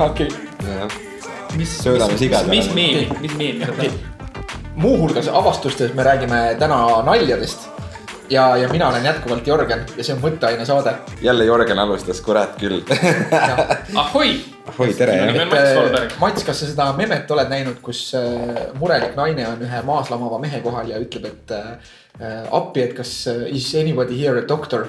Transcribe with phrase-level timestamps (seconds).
[0.08, 0.28] okei,
[1.56, 3.72] mis, Söödame sigade mis meem, mis meem, ta
[4.76, 7.68] muuhulgas avastustes me räägime täna naljadest.
[8.30, 10.94] ja, ja mina olen jätkuvalt Jörgen ja see on Mõtteaine saade.
[11.20, 12.80] jälle Jörgen alustas, kurat küll.
[13.94, 14.40] ahoi,
[14.78, 16.10] oi, tere meil- Mats Solberg.
[16.20, 20.38] Mats, kas sa seda memet oled näinud, kus äh, murelik naine on ühe maas lamava
[20.38, 24.86] mehe kohal ja ütleb, et äh, appi, et kas äh, is anybody here a doctor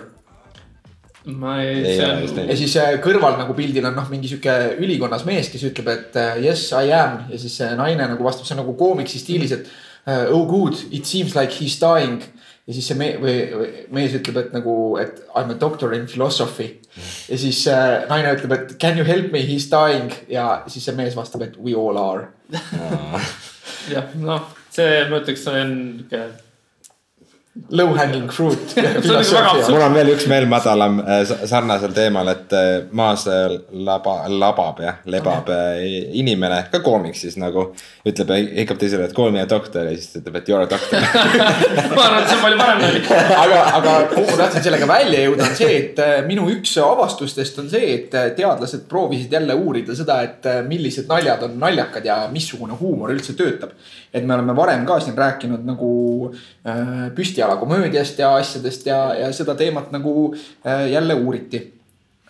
[1.25, 5.23] ma ei, see on ja siis äh, kõrval nagu pildil on noh, mingi sihuke ülikonnas
[5.27, 8.55] mees, kes ütleb, et äh, yes I am ja siis see naine nagu vastab, see
[8.57, 9.69] on nagu koomiksi stiilis, et
[10.07, 12.19] äh, oh good, it seems like he is dying.
[12.67, 15.91] ja siis see me- või, või mees ütleb, et nagu, et I m a doctor
[15.95, 16.69] in philosophy.
[17.27, 20.85] ja siis äh, naine ütleb, et can you help me, he is dying ja siis
[20.87, 22.29] see mees vastab, et we all are.
[23.93, 26.23] jah, noh, see ma ütleks, see on nihuke
[27.69, 28.71] Low hanging fruit.
[29.69, 33.51] mul on veel üks veel madalam äh, sa- sarnasel teemal, et äh, maas äh,
[33.85, 35.83] laba, labab jah, lebab äh,
[36.17, 37.67] inimene, ka koomik siis nagu.
[38.09, 40.65] ütleb, hõikab teisele, et call me a doctor ja siis ta ütleb, et you are
[40.65, 41.05] a doctor.
[41.93, 43.03] ma arvan, et see on palju parem nali.
[43.37, 47.69] aga, aga kuhu ma tahtsin sellega välja jõuda, on see, et minu üks avastustest on
[47.69, 53.13] see, et teadlased proovisid jälle uurida seda, et millised naljad on naljakad ja missugune huumor
[53.13, 53.77] üldse töötab.
[54.13, 55.93] et me oleme varem ka siin rääkinud nagu
[57.43, 60.33] äh, püstialakomöödiast ja asjadest ja, ja seda teemat nagu
[60.65, 61.73] äh, jälle uuriti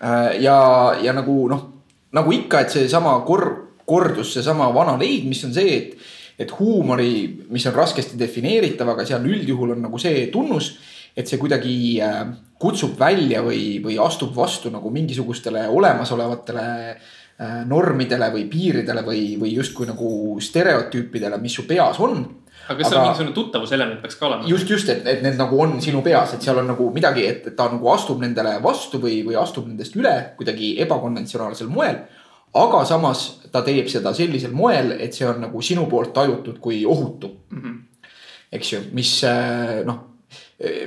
[0.02, 0.42] äh,.
[0.42, 1.69] ja, ja nagu noh,
[2.11, 5.97] nagu ikka, et seesama kor-, kordus seesama vana leid, mis on see, et
[6.39, 10.79] et huumori, mis on raskesti defineeritav, aga seal üldjuhul on nagu see tunnus,
[11.16, 12.23] et see kuidagi äh,
[12.59, 16.96] kutsub välja või, või astub vastu nagu mingisugustele olemasolevatele
[17.66, 22.22] normidele või piiridele või, või justkui nagu stereotüüpidele, mis su peas on
[22.68, 24.47] aga kas seal Aga- mingisugune tuttavuselement peaks ka olema?
[24.47, 27.50] just, just, et, et need nagu on sinu peas, et seal on nagu midagi, et
[27.57, 32.03] ta nagu astub nendele vastu või, või astub nendest üle kuidagi ebakonventsionaalsel moel.
[32.53, 36.85] aga samas ta teeb seda sellisel moel, et see on nagu sinu poolt tajutud kui
[36.85, 37.62] ohutu mm.
[37.62, 38.09] -hmm.
[38.52, 40.12] eks ju, mis äh, noh,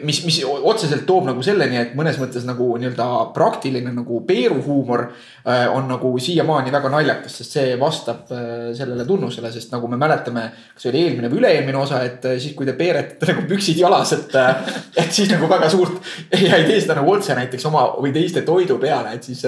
[0.03, 5.67] mis, mis otseselt toob nagu selleni, et mõnes mõttes nagu nii-öelda praktiline nagu peeruhuumor äh,
[5.75, 10.47] on nagu siiamaani väga naljakas, sest see vastab äh, sellele tunnusele, sest nagu me mäletame,
[10.77, 14.15] kas oli eelmine või üle-eelmine osa, et äh, siis, kui te peeretate nagu püksid jalas,
[14.17, 14.39] et,
[15.03, 15.99] et siis nagu väga suurt
[16.47, 19.43] ja ei tee seda nagu otse näiteks oma või teiste toidu peale, et siis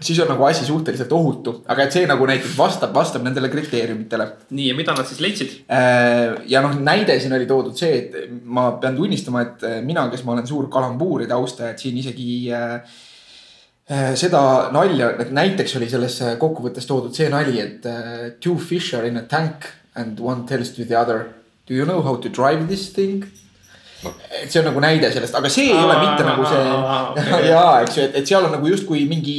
[0.00, 4.26] siis on nagu asi suhteliselt ohutu, aga et see nagu näiteks vastab, vastab nendele kriteeriumitele.
[4.50, 5.56] nii, ja mida nad siis leidsid?
[5.70, 10.24] Äh, ja noh, näide siin oli toodud see, et ma pean tunnistama, et mina, kes
[10.24, 12.78] ma olen suur kalambuuride austaja, et siin isegi äh,
[13.90, 18.96] äh, seda nalja, et näiteks oli selles kokkuvõttes toodud see nali, et äh, two fish
[18.96, 21.34] are in a tank and one tells to the other.
[21.66, 23.24] Do you know how to drive this thing?
[24.00, 27.48] Et see on nagu näide sellest, aga see ei ole mitte nagu see Okei.
[27.52, 29.36] ja eks ju, et, et seal on nagu justkui mingi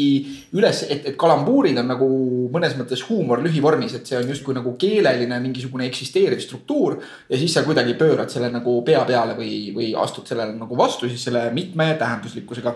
[0.58, 2.10] üles, et, et kalambuurid on nagu
[2.54, 7.00] mõnes mõttes huumor lühivormis, et see on justkui nagu keeleline mingisugune eksisteeriv struktuur.
[7.30, 11.10] ja siis sa kuidagi pöörad selle nagu pea peale või, või astud sellele nagu vastu
[11.10, 12.76] siis selle mitmetähenduslikkusega.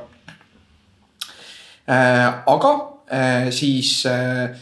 [2.56, 2.72] aga
[3.12, 4.56] äh, siis äh,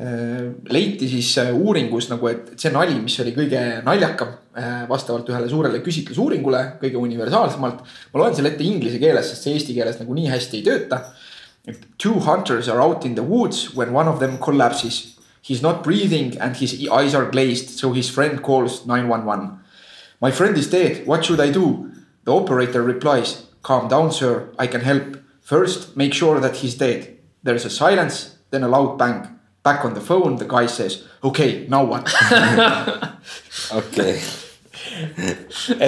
[0.00, 4.41] äh, leiti siis äh, uuringus nagu, et see nali, mis oli kõige naljakam äh,
[4.88, 7.80] vastavalt ühele suurele küsitlusuuringule, kõige universaalsemalt.
[8.12, 10.98] ma loen selle ette inglise keeles, sest see eesti keeles nagu nii hästi ei tööta.
[11.98, 15.16] Two hunters are out in the woods when one of them collapses.
[15.42, 19.24] He is not breathing and his eyes are glazed, so his friend calls nine one
[19.24, 19.60] one.
[20.20, 21.90] My friend is dead, what should I do?
[22.24, 25.18] The operator replies, Calm down, sir, I can help.
[25.40, 27.18] First, make sure that he's dead.
[27.42, 29.38] There's a silence, then a loud bang.
[29.64, 32.04] Back on the phone, the guy says, Okay, now what?
[33.70, 34.20] okei,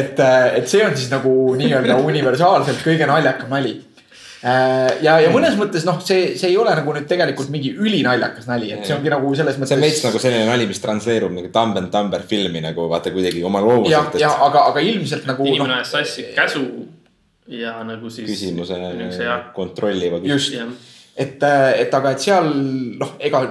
[0.01, 3.75] et, et see on siis nagu nii-öelda universaalselt kõige naljakam nali.
[4.45, 8.73] ja, ja mõnes mõttes noh, see, see ei ole nagu nüüd tegelikult mingi ülinaljakas nali,
[8.75, 9.73] et see ongi nagu selles mõttes.
[9.73, 13.13] see on veits nagu selline nali, mis transleerub nagu Dumb and Dumber filmi nagu vaata
[13.15, 16.67] kuidagi oma jah loomuselt, ja et aga, aga ilmselt nagu inimene noh, ajas sassi käsu
[17.49, 18.29] ja nagu siis.
[18.29, 18.81] küsimuse
[19.25, 20.21] jah, kontrolliva.
[20.29, 20.69] just, jah,
[21.17, 22.51] et, et aga, et seal
[23.01, 23.45] noh, ega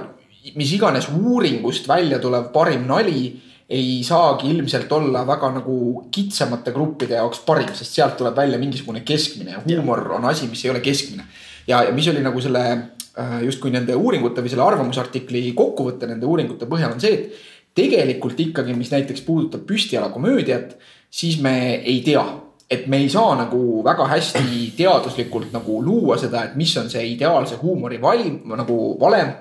[0.58, 3.32] mis iganes uuringust välja tulev parim nali
[3.68, 5.76] ei saagi ilmselt olla väga nagu
[6.12, 10.64] kitsamate gruppide jaoks parim, sest sealt tuleb välja mingisugune keskmine ja huumor on asi, mis
[10.64, 11.24] ei ole keskmine.
[11.66, 16.26] ja, ja mis oli nagu selle äh, justkui nende uuringute või selle arvamusartikli kokkuvõte nende
[16.26, 20.76] uuringute põhjal on see, et tegelikult ikkagi, mis näiteks puudutab püstialakomöödiat,
[21.10, 22.22] siis me ei tea
[22.70, 27.04] et me ei saa nagu väga hästi teaduslikult nagu luua seda, et mis on see
[27.12, 29.32] ideaalse huumori valim nagu valem.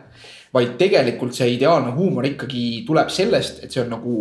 [0.54, 4.18] Vaid tegelikult see ideaalne huumor ikkagi tuleb sellest, et see on nagu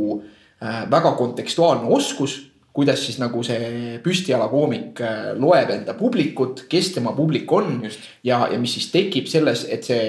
[0.62, 2.38] äh, väga kontekstuaalne oskus,
[2.72, 7.82] kuidas siis nagu see püstijalakoomik äh, loeb enda publikut, kes tema publik on.
[8.24, 10.06] ja, ja mis siis tekib selles, et see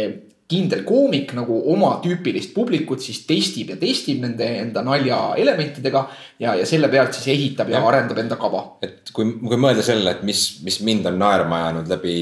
[0.54, 6.04] kindel koomik nagu oma tüüpilist publikut siis testib ja testib nende enda naljaelementidega.
[6.44, 8.64] ja, ja selle pealt siis ehitab ja, ja arendab enda kava.
[8.86, 12.18] et kui, kui mõelda sellele, et mis, mis mind on naerma ajanud läbi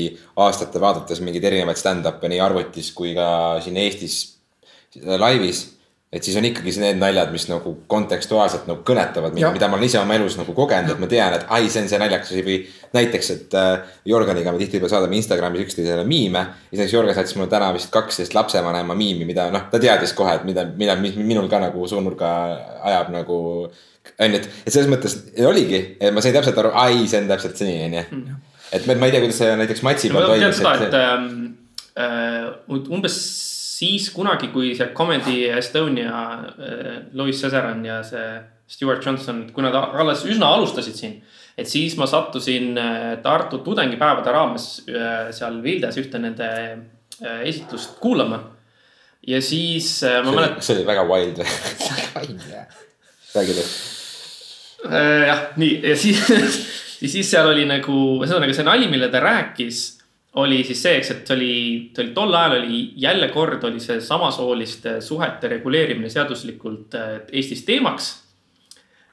[0.45, 3.27] aastate vaadates mingeid erinevaid stand-up'e nii arvutis kui ka
[3.63, 4.21] siin Eestis
[4.95, 5.65] laivis
[6.11, 9.87] et siis on ikkagi need naljad, mis nagu kontekstuaalselt nagu kõnetavad mind, mida ma olen
[9.87, 12.41] ise oma elus nagu kogenud, et ma tean, et ai, see on see naljakas asi
[12.43, 12.57] või.
[12.91, 16.41] näiteks, et äh, Jorganiga me tihtipeale saadame Instagramis üksteisele miime.
[16.71, 20.33] ja siis Jorgan saatis mulle täna vist kaksteist lapsevanema miimi, mida noh, ta teadis kohe,
[20.35, 22.33] et mida, mida, mis minul ka nagu suunurga
[22.91, 23.39] ajab nagu.
[24.19, 25.15] on ju, et, et selles mõttes
[25.47, 25.81] oligi,
[26.11, 28.03] ma sain täpselt aru, ai, see on täpselt see, on ju.
[28.11, 28.43] Hmm.
[28.75, 30.59] et ma ei tea, kuidas see näiteks Matsi peal toimus.
[30.59, 31.33] ma tean seda, et ähm,
[31.95, 33.23] äh, umbes
[33.81, 38.25] siis kunagi, kui see Comedy Estonia äh,, Louis Cesaran ja see
[38.71, 41.19] Stewart Johnson, kui nad alles üsna alustasid siin.
[41.59, 47.97] et siis ma sattusin äh, Tartu tudengipäevade raames äh, seal Vildes ühte nende äh, esitlust
[47.99, 48.39] kuulama.
[49.27, 50.61] ja siis ma mäletan.
[50.63, 51.41] see oli väga wild
[52.15, 52.77] wild jah.
[53.35, 53.73] räägi nüüd.
[55.27, 56.23] jah, nii ja siis
[57.17, 59.83] siis seal oli nagu, ühesõnaga see nali, mille ta rääkis
[60.35, 61.53] oli siis see, eks, et oli,
[61.99, 68.11] oli tol ajal oli jälle kord oli see samasooliste suhete reguleerimine seaduslikult äh, Eestis teemaks.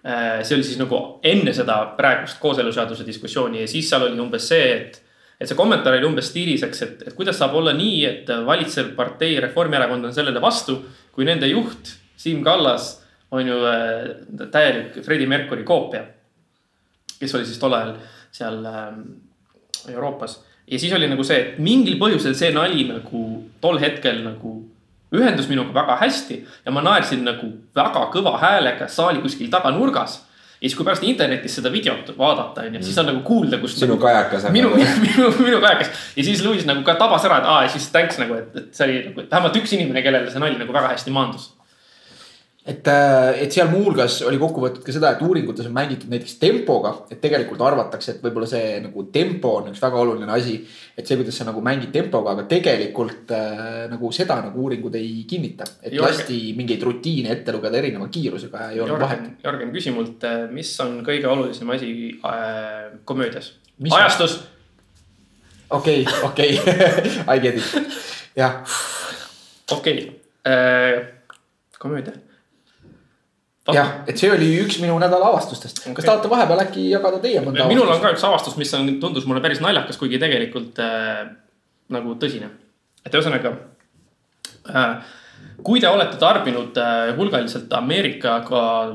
[0.07, 4.49] Äh, see oli siis nagu enne seda praegust kooseluseaduse diskussiooni ja siis seal oli umbes
[4.49, 5.03] see, et.
[5.41, 8.95] et see kommentaar oli umbes stiilis, eks, et, et kuidas saab olla nii, et valitsev
[8.97, 10.81] partei Reformierakond on sellele vastu,
[11.15, 12.97] kui nende juht Siim Kallas
[13.31, 16.05] on ju äh, täielik Freddie Mercury koopia.
[17.19, 17.97] kes oli siis tol ajal
[18.31, 18.67] seal
[19.91, 23.25] Euroopas ja siis oli nagu see, et mingil põhjusel see nali nagu
[23.63, 24.59] tol hetkel nagu
[25.15, 30.19] ühendus minuga väga hästi ja ma naersin nagu väga kõva häälega saali kuskil taganurgas
[30.59, 33.77] ja siis, kui pärast internetis seda videot vaadata, onju, siis on nagu kuulda, kus.
[33.79, 34.49] sinu nagu, kajakas.
[34.53, 34.73] minu,
[35.07, 38.37] minu, minu, kajakas ja siis Louis nagu ka tabas ära, et aa, siis thanks nagu,
[38.41, 41.53] et, et see oli nagu vähemalt üks inimene, kellele see nali nagu väga hästi maandus
[42.69, 46.35] et, äh, et seal muuhulgas oli kokku võetud ka seda, et uuringutes on mängitud näiteks
[46.41, 50.59] tempoga, et tegelikult arvatakse, et võib-olla see nagu tempo on üks väga oluline asi.
[50.99, 55.25] et see, kuidas sa nagu mängid tempoga, aga tegelikult äh, nagu seda nagu uuringud ei
[55.31, 55.65] kinnita.
[55.81, 56.19] et Jorgen.
[56.19, 59.25] lasti mingeid rutiine ette lugeda erineva kiirusega ja ei olnud vahet.
[59.45, 61.91] Jörgen, küsi mult, äh, mis on kõige olulisem asi
[62.21, 63.55] äh, komöödias?
[63.91, 64.43] ajastus.
[65.71, 66.61] okei, okei,
[67.33, 67.99] I get it,
[68.37, 68.61] jah.
[69.73, 70.17] okei okay.
[70.45, 71.07] äh,,
[71.79, 72.28] komöödia
[73.75, 75.95] jah, et see oli üks minu nädala avastustest okay..
[75.99, 77.75] kas tahate vahepeal äkki jagada teie mõnda avastust?
[77.75, 81.27] minul on ka üks avastus, mis on, tundus mulle päris naljakas, kuigi tegelikult äh,
[81.93, 82.51] nagu tõsine.
[83.05, 83.55] et ühesõnaga
[84.73, 85.17] äh,,
[85.67, 88.39] kui te olete tarbinud äh, hulgaliselt Ameerika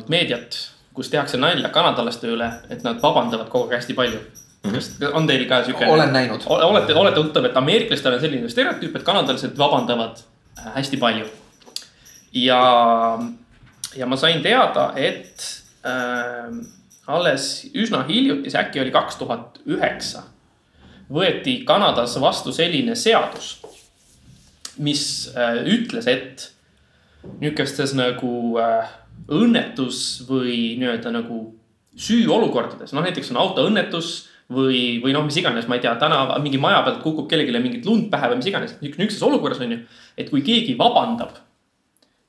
[0.09, 0.57] meediat,
[0.93, 4.71] kus tehakse nalja kanadalaste üle, et nad vabandavad kogu aeg hästi palju mm.
[4.71, 4.75] -hmm.
[4.75, 5.85] kas on teil ka sihuke?
[5.85, 6.49] olen näinud.
[6.49, 10.17] olete, olete tuttav, et ameeriklastel on selline stereotüüp, et kanadalased vabandavad
[10.57, 11.25] äh, hästi palju.
[12.33, 12.59] ja
[13.97, 15.43] ja ma sain teada, et
[15.85, 16.49] äh,
[17.07, 20.25] alles üsna hiljuti, see äkki oli kaks tuhat üheksa,
[21.13, 23.57] võeti Kanadas vastu selline seadus,
[24.81, 26.49] mis äh, ütles, et
[27.39, 28.93] niisugustes nagu äh,
[29.31, 31.45] õnnetus või nii-öelda nagu
[31.93, 34.13] süüolukordades, noh näiteks on autoõnnetus
[34.53, 37.87] või, või noh, mis iganes, ma ei tea, täna mingi maja pealt kukub kellelegi mingit
[37.87, 39.81] lund pähe või mis iganes, niisuguses olukorras on ju.
[40.17, 41.37] et kui keegi vabandab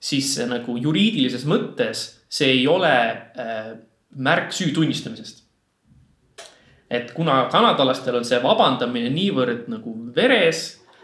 [0.04, 3.74] siis nagu juriidilises mõttes see ei ole äh,
[4.14, 5.42] märk süü tunnistamisest.
[6.90, 10.60] et kuna kanadalastel on see vabandamine niivõrd nagu veres,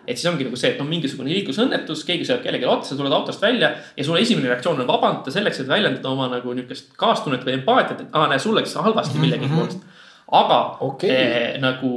[0.06, 3.42] et siis ongi nagu see, et on mingisugune liiklusõnnetus, keegi sööb kellelegi otsa, tuled autost
[3.42, 7.56] välja ja sulle esimene reaktsioon on vabandada selleks, et väljendada oma nagu niisugust kaastunnet või
[7.58, 10.36] empaatiat, et aa, näe, sul läks halvasti mhm, millegi poolest mm -hmm..
[10.42, 11.10] aga okay.
[11.10, 11.94] eh, nagu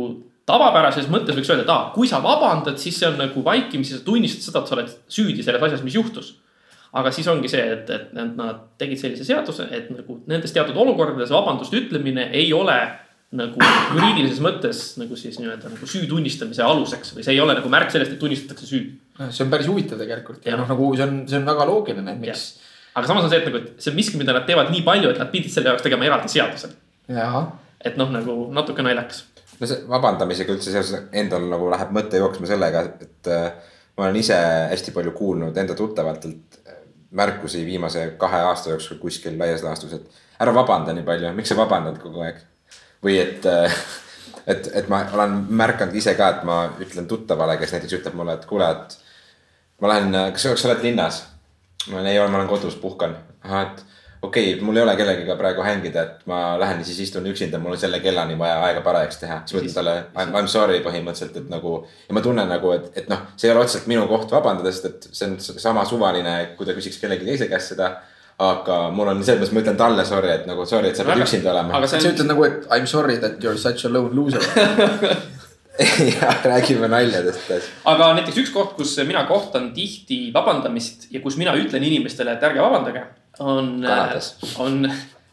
[0.49, 4.05] tavapärases mõttes võiks öelda, et aa, kui sa vabandad, siis see on nagu vaikimisi, sa
[4.05, 6.33] tunnistad seda, et sa oled süüdi selles asjas, mis juhtus
[6.93, 11.33] aga siis ongi see, et, et nad tegid sellise seaduse, et nagu nendes teatud olukordades
[11.33, 12.77] vabandust ütlemine ei ole
[13.33, 13.57] nagu
[13.95, 17.89] juriidilises mõttes nagu siis nii-öelda nagu süü tunnistamise aluseks või see ei ole nagu märk
[17.93, 18.83] sellest, et tunnistatakse süü.
[19.23, 22.13] see on päris huvitav tegelikult ja, ja noh, nagu see on, see on väga loogiline,
[22.13, 22.45] et miks.
[22.93, 25.09] aga samas on see, et nagu, et see on miski, mida nad teevad nii palju,
[25.09, 26.69] et nad pidid selle jaoks tegema eraldi seaduse.
[27.09, 29.25] et noh, nagu natuke naljakas.
[29.57, 34.21] no see vabandamisega üldse seoses endal nagu läheb mõte jooksma sellega, et äh, ma olen
[34.21, 34.37] ise
[34.69, 36.52] hästi palju kuulnud enda tuttavatelt
[37.13, 41.57] märkusi viimase kahe aasta jooksul kuskil laias laastus, et ära vabanda nii palju, miks sa
[41.57, 42.41] vabandad kogu aeg.
[43.03, 43.73] või et, äh,
[44.47, 48.37] et, et ma olen märganud ise ka, et ma ütlen tuttavale, kes näiteks ütleb mulle,
[48.39, 48.97] et kuule, et
[49.83, 51.23] ma lähen, kas, sa oled linnas?
[51.89, 53.17] ma olen, ei ole, ma olen kodus, puhkan.
[53.43, 53.85] ahah, et
[54.23, 57.59] okei okay,, mul ei ole kellegagi praegu hängida, et ma lähen ja siis istun üksinda,
[57.59, 59.41] mul on selle kellani vaja aega parajaks teha.
[59.45, 61.75] siis ma ütlen talle I m sorry põhimõtteliselt, et nagu
[62.07, 64.89] ja ma tunnen nagu, et, et noh, see ei ole otseselt minu koht vabandada, sest
[64.89, 65.37] et see on
[65.67, 67.93] sama suvaline, kui ta küsiks kellegi teise käest seda.
[68.43, 71.21] aga mul on selles mõttes, ma ütlen talle sorry, et nagu sorry, et sa pead
[71.21, 71.87] üksinda olema aga.
[71.87, 74.15] sa see ütled on, nagu, et I m sorry that you are such a lone
[74.15, 74.41] loser.
[76.21, 77.51] jah, räägime naljadest.
[77.91, 82.47] aga näiteks üks koht, kus mina kohtan tihti vabandamist ja kus mina ütlen inimestele, et
[82.49, 83.03] ärge vabandage,
[83.39, 84.35] on, Kanadas.
[84.61, 84.91] on,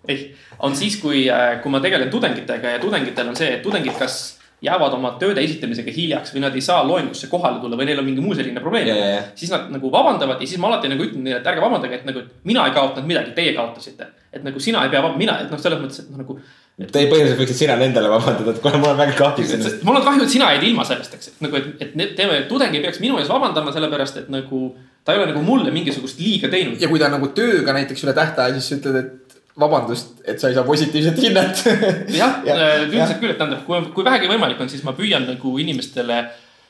[0.09, 1.27] ei, on siis, kui,
[1.63, 4.21] kui ma tegelen tudengitega ja tudengitel on see, et tudengid kas
[4.65, 8.05] jäävad oma tööde esitamisega hiljaks või nad ei saa loengusse kohale tulla või neil on
[8.05, 9.21] mingi muu selline probleem ja, ja..
[9.35, 12.09] siis nad nagu vabandavad ja siis ma alati nagu ütlen neile, et ärge vabandage, et
[12.09, 14.11] nagu et mina ei kaotanud midagi, teie kaotasite.
[14.33, 16.41] et nagu sina ei pea, mina, et noh, selles mõttes, et noh nagu
[16.81, 19.83] Te põhimõtteliselt võiksid sina nendele vabandada, et kuule, mul on väga kahju sinust.
[19.85, 22.73] mul on kahju, et sina jäid ilma sellest, eks, et nagu, et, et teeme, tudeng
[22.73, 24.63] ei peaks minu ees vabandama, sellepärast et nagu
[25.05, 26.81] ta ei ole nagu mulle mingisugust liiga teinud.
[26.81, 30.51] ja kui ta nagu tööga näiteks üle tähtaja, siis sa ütled, et vabandust, et sa
[30.51, 31.65] ei saa positiivset hinnet.
[32.21, 35.57] jah, Jah, üldiselt küll, et tähendab, kui, kui vähegi võimalik on, siis ma püüan nagu
[35.63, 36.21] inimestele,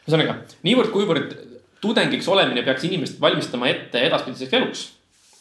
[0.07, 1.37] ühesõnaga niivõrd-kuivõrd
[1.81, 4.87] tudengiks olemine peaks inimest valmistama ette edaspidiseks eluks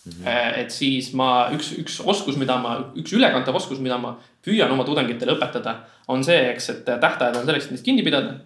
[0.05, 0.11] mm.
[0.11, 0.59] -hmm.
[0.61, 4.15] et siis ma üks, üks oskus, mida ma, üks ülekantav oskus, mida ma
[4.45, 5.75] püüan oma tudengitele õpetada,
[6.07, 8.37] on see, eks, et tähtajad on selleks, et neist kinni pidada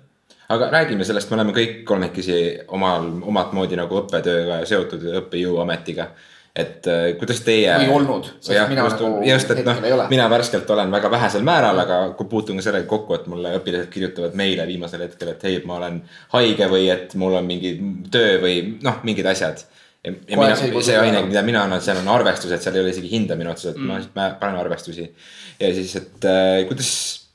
[0.55, 2.38] aga räägime sellest, me oleme kõik kolmekesi
[2.75, 6.12] omal, omat moodi nagu õppetööga seotud õppejõuametiga.
[6.55, 7.72] et äh, kuidas teie.
[7.81, 9.79] Või olnud, sest mina just, nagu just, et noh,
[10.12, 13.89] mina värskelt olen väga vähesel määral, aga kui puutun ka sellega kokku, et mulle õpilased
[13.89, 15.98] kirjutavad meile viimasel hetkel, et hei, ma olen
[16.36, 17.74] haige või et mul on mingi
[18.13, 19.65] töö või noh, mingid asjad.
[20.05, 23.10] ja, ja mina, see aine mida mina annan, seal on arvestused, seal ei ole isegi
[23.15, 25.10] hindamine otseselt mm., ma panen arvestusi.
[25.57, 26.93] ja siis, et äh, kuidas,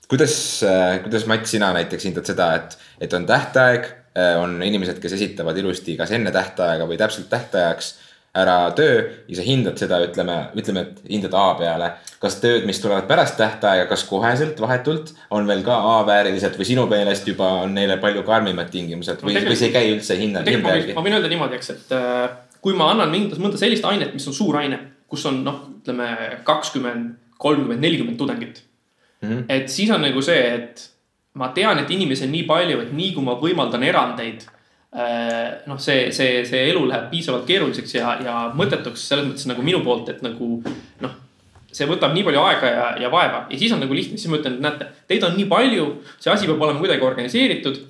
[0.08, 3.94] kuidas äh,, kuidas Mats, sina näiteks hindad seda, et, et on tähtaeg,
[4.40, 7.92] on inimesed, kes esitavad ilusti kas enne tähtaega või täpselt tähtajaks
[8.36, 8.98] ära töö
[9.28, 11.90] ja sa hindad seda, ütleme, ütleme, et hindad A peale.
[12.20, 16.86] kas tööd, mis tulevad pärast tähtaega, kas koheselt, vahetult on veel ka A-väärilised või sinu
[16.90, 20.74] meelest juba on neile palju karmimad tingimused või, või see ei käi üldse hinna, hinda
[20.76, 21.04] järgi ma?
[21.06, 22.26] võin öelda niimoodi, eks, et äh,
[22.64, 26.10] kui ma annan mingit, mõnda sellist ainet, mis on suur aine, kus on noh, ütleme
[26.48, 28.64] kakskümmend, kolmkümmend, nelikümmend tudengit
[29.20, 29.28] mm.
[29.28, 29.44] -hmm.
[29.48, 30.90] et siis on nagu see, et
[31.34, 34.44] ma tean, et inimesi on nii palju, et nii kui ma võimaldan erandeid
[34.96, 39.62] äh, noh, see, see, see elu läheb piisavalt keeruliseks ja, ja mõttetuks selles mõttes nagu
[39.62, 40.62] minu poolt, et nagu
[41.00, 41.14] noh,
[41.72, 44.40] see võtab nii palju aega ja, ja vaeva ja siis on nagu lihtne, siis ma
[44.40, 47.86] ütlen, et näete, teid on nii palju, see asi peab olema kuidagi organiseeritud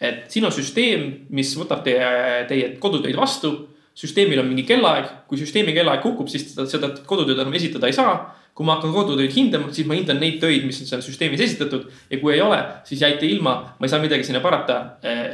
[0.00, 2.08] et siin on süsteem, mis võtab teie,
[2.48, 3.68] teie kodutöid vastu.
[4.00, 7.92] süsteemil on mingi kellaaeg, kui süsteemi kellaaeg kukub, siis seda, seda kodutööd enam esitada ei
[7.92, 8.14] saa.
[8.60, 11.86] Kui ma hakkan kodutöid hindama, siis ma hindan neid töid, mis on seal süsteemis esitatud
[12.10, 14.74] ja kui ei ole, siis jäite ilma, ma ei saa midagi sinna parata.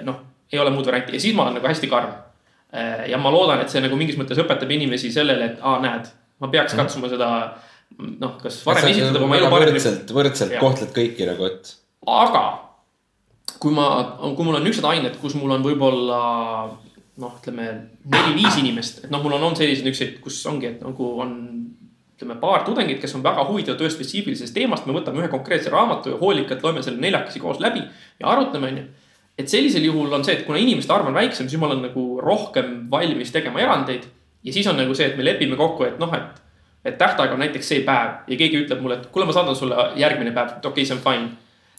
[0.06, 0.20] noh,
[0.52, 2.12] ei ole muud varianti ja siis ma olen nagu hästi karm.
[3.10, 6.06] ja ma loodan, et see nagu mingis mõttes õpetab inimesi sellele, et aa, näed,
[6.38, 7.32] ma peaks katsuma seda
[7.98, 10.62] noh, kas varem esitada või ma elu paremini võrdselt, võrdselt Jah.
[10.62, 11.74] kohtled kõiki nagu, et
[12.06, 12.44] aga
[13.58, 13.88] kui ma,
[14.22, 16.20] kui mul on niisugused ained, kus mul on võib-olla
[17.22, 17.68] noh, ütleme
[18.06, 21.32] neli-viis inimest, et noh, mul on olnud selliseid niisuguseid, kus ongi, et nagu on
[22.16, 26.14] ütleme paar tudengit, kes on väga huvitatud ühest spetsiifilisest teemast, me võtame ühe konkreetse raamatu
[26.14, 27.82] ja hoolikalt loeme selle neljakesi koos läbi
[28.20, 28.86] ja arutame, onju.
[29.38, 32.06] et sellisel juhul on see, et kuna inimeste arv on väiksem, siis ma olen nagu
[32.24, 34.08] rohkem valmis tegema erandeid
[34.42, 36.42] ja siis on nagu see, et me lepime kokku, et noh, et
[36.86, 39.88] et tähtaeg on näiteks see päev ja keegi ütleb mulle, et kuule, ma saadan sulle
[39.98, 41.32] järgmine päev, et okei okay,, see on fine.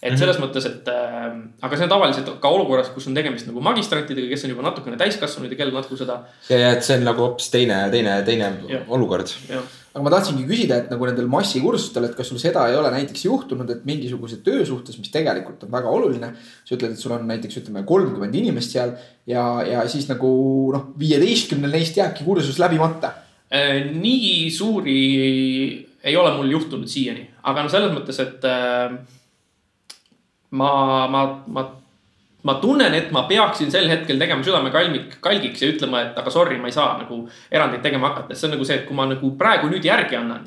[0.03, 1.23] et selles mõttes, et äh,
[1.65, 4.99] aga see on tavaliselt ka olukorras, kus on tegemist nagu magistrantidega, kes on juba natukene
[4.99, 6.19] täiskasvanud ja kellel natuke seda,
[6.51, 8.83] ja, ja et see on nagu hoopis teine, teine, teine Jah.
[8.93, 9.31] olukord.
[9.97, 13.23] Aga ma tahtsingi küsida, et nagu nendel massikursustel, et kas sul seda ei ole näiteks
[13.25, 16.29] juhtunud, et mingisuguse töö suhtes, mis tegelikult on väga oluline.
[16.61, 18.93] sa ütled, et sul on näiteks ütleme kolmkümmend inimest seal
[19.25, 20.29] ja, ja siis nagu
[20.75, 23.15] noh, viieteistkümnel neist jääbki kursus läbimata.
[23.49, 25.01] Äh, nii suuri
[26.03, 28.93] ei ole mul juhtunud siiani, aga no selles mõttes, et äh,
[30.51, 30.71] ma,
[31.09, 31.65] ma, ma,
[32.47, 36.31] ma tunnen, et ma peaksin sel hetkel tegema südame kalmik, kalgiks ja ütlema, et aga
[36.33, 39.07] sorry, ma ei saa nagu erandeid tegema hakata, see on nagu see, et kui ma
[39.09, 40.45] nagu praegu nüüd järgi annan,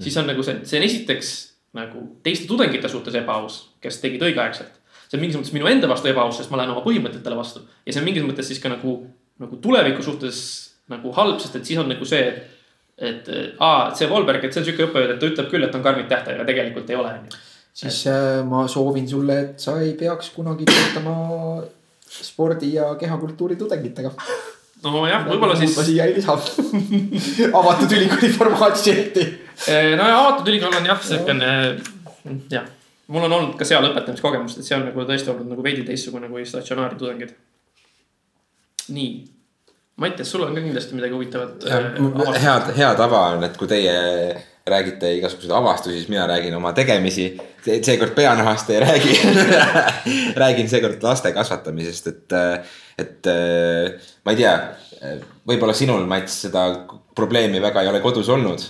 [0.00, 1.32] siis on nagu see, see on esiteks
[1.78, 4.76] nagu teiste tudengite suhtes ebaaus, kes tegid õigeaegselt.
[5.08, 7.92] see on mingis mõttes minu enda vastu ebaaus, sest ma lähen oma põhimõtetele vastu ja
[7.94, 8.98] see on mingis mõttes siis ka nagu,
[9.40, 10.40] nagu tuleviku suhtes
[10.92, 12.54] nagu halb, sest et siis on nagu see, et
[12.98, 13.28] et
[13.62, 16.08] aa, see Volberg, et see on sihuke õppejõud, et ta ütleb küll, et on karmid
[16.10, 17.12] tähtajad, aga tegelikult ei ole.
[17.78, 21.14] Siis äh, ma soovin sulle, et sa ei peaks kunagi töötama
[22.08, 24.10] spordi ja kehakultuuri tudengitega.
[24.82, 26.34] nojah, võib-olla siis ma, siia ei lisa.
[27.60, 29.28] avatud ülikooli formaatsiooni.
[29.98, 31.54] no ja avatud ülikool on jah, siukene,
[32.50, 32.68] jah.
[33.06, 36.46] mul on olnud ka seal õpetamiskogemust, et on nagu tõesti olnud nagu veidi teistsugune kui
[36.46, 37.34] statsionaari tudengid.
[38.94, 39.10] nii,
[39.98, 43.94] Mattias, sul on ka kindlasti midagi huvitavat äh, hea, hea tava on, et kui teie
[44.70, 47.36] räägite igasuguseid avastusi, siis mina räägin oma tegemisi.
[47.82, 49.20] seekord peanahast ei räägi.
[50.42, 52.36] räägin seekord laste kasvatamisest, et,
[52.98, 53.30] et
[54.24, 54.54] ma ei tea,
[55.48, 56.64] võib-olla sinul, Mats, seda
[57.16, 58.62] probleemi väga ei ole kodus olnud.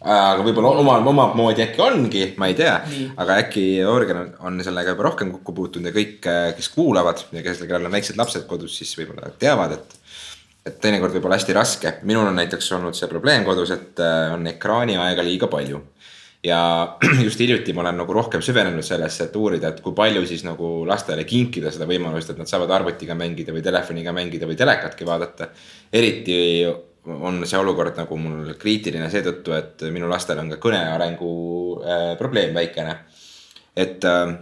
[0.00, 2.78] aga võib-olla omal, omamoodi äkki ongi, ma ei tea
[3.20, 6.24] aga äkki Jörgen on, on sellega juba rohkem kokku puutunud ja kõik,
[6.56, 9.99] kes kuulavad ja kes, kellel on väiksed lapsed kodus, siis võib-olla teavad, et
[10.70, 14.32] et teinekord võib olla hästi raske, minul on näiteks olnud see probleem kodus, et äh,
[14.34, 15.82] on ekraaniaega liiga palju.
[16.44, 16.60] ja
[17.26, 20.86] just hiljuti ma olen nagu rohkem süvenenud sellesse, et uurida, et kui palju siis nagu
[20.88, 25.50] lastele kinkida seda võimalust, et nad saavad arvutiga mängida või telefoniga mängida või telekatki vaadata.
[25.92, 26.38] eriti
[27.04, 31.32] on see olukord nagu mul kriitiline seetõttu, et minu lastel on ka kõne arengu
[31.84, 32.96] äh, probleem väikene.
[33.76, 34.38] et äh,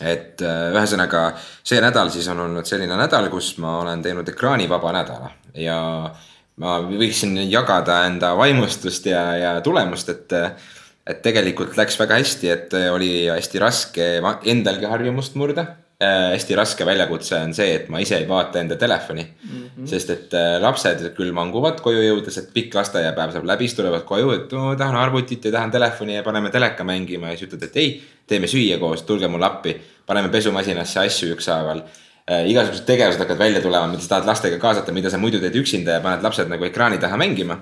[0.00, 4.92] et äh, ühesõnaga see nädal siis on olnud selline nädal, kus ma olen teinud ekraanivaba
[4.94, 5.78] nädala ja
[6.58, 10.34] ma võiksin jagada enda vaimustust ja, ja tulemust, et,
[11.06, 14.08] et tegelikult läks väga hästi, et oli hästi raske
[14.50, 15.66] endalgi harjumust murda.
[15.98, 19.62] Hästi raske väljakutse on see, et ma ise ei vaata enda telefoni mm.
[19.64, 19.86] -hmm.
[19.90, 24.04] sest et äh, lapsed küll manguvad koju jõudes, et pikk lasteaiapäev saab läbi, siis tulevad
[24.06, 27.64] koju, et no, tahan arvutit ja tahan telefoni ja paneme teleka mängima ja siis ütled,
[27.66, 29.76] et ei, teeme süüa koos, tulge mulle appi.
[30.06, 31.82] paneme pesumasinasse asju ükshaaval
[32.30, 32.46] äh,.
[32.50, 35.98] igasugused tegevused hakkavad välja tulema, mida sa tahad lastega kaasata, mida sa muidu teed üksinda
[35.98, 37.58] ja paned lapsed nagu ekraani taha mängima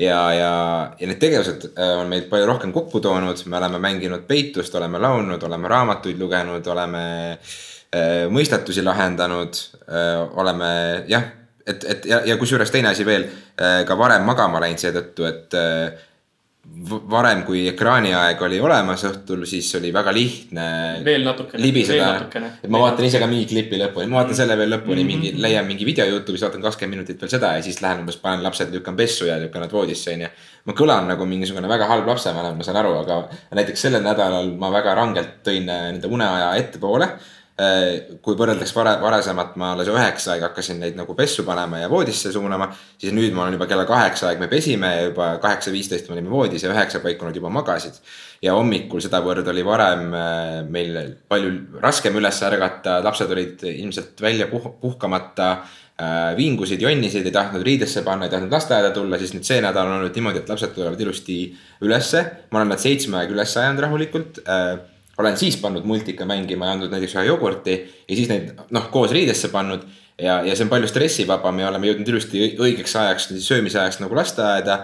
[0.00, 0.52] ja, ja,
[0.98, 5.00] ja need tegevused äh, on meid palju rohkem kokku toonud, me oleme mänginud peitust, oleme
[5.02, 7.02] laulnud, oleme raamatuid lugenud, oleme
[7.32, 10.70] äh, mõistatusi lahendanud äh,, oleme
[11.10, 11.26] jah,
[11.66, 15.58] et, et ja, ja kusjuures teine asi veel äh, ka varem magama läinud seetõttu, et
[15.58, 16.08] äh,
[17.10, 20.66] varem, kui ekraaniaeg oli olemas õhtul, siis oli väga lihtne
[21.04, 21.62] veel natukene.
[21.62, 22.10] libiseda,
[22.62, 25.06] et ma vaatan ise ka mingi klipi lõpuni, ma vaatan selle veel lõpuni Mhm.
[25.06, 28.44] mingi, leian mingi video Youtube'is, vaatan kakskümmend minutit veel seda ja siis lähen umbes panen
[28.44, 30.28] lapsed, lükkan pessu ja lükkan nad voodisse, onju.
[30.66, 34.70] ma kõlan nagu mingisugune väga halb lapsevanem, ma saan aru, aga näiteks sellel nädalal ma
[34.70, 37.08] väga rangelt tõin äh, nende uneaja ettepoole.
[38.24, 42.32] Kui võrreldes vare, varasemat ma alles üheksa aega hakkasin neid nagu pessu panema ja voodisse
[42.32, 46.08] suunama, siis nüüd ma olen juba kella kaheksa aeg me pesime ja juba kaheksa viisteist
[46.08, 48.00] me olime voodis ja üheksa paiku nad juba magasid
[48.44, 50.96] ja hommikul sedavõrd oli varem äh, meil
[51.28, 55.50] palju raskem üles ärgata, lapsed olid ilmselt välja puh puhkamata
[56.00, 59.90] äh, vingusid, jonnisid, ei tahtnud riidesse panna, ei tahtnud lasteaeda tulla, siis nüüd see nädal
[59.90, 61.42] on olnud niimoodi, et lapsed tulevad ilusti
[61.84, 62.24] ülesse.
[62.50, 64.72] ma olen nad seitsme aega üles ajanud rahulikult äh,.
[65.20, 69.12] Olen siis pannud multika mängima ja andnud näiteks ühe jogurti ja siis neid noh, koos
[69.16, 69.84] riidesse pannud.
[70.18, 74.00] ja, ja see on palju stressivabam ja oleme jõudnud ilusti õi- õigeks ajaks, söömise ajaks
[74.02, 74.80] nagu lasteaeda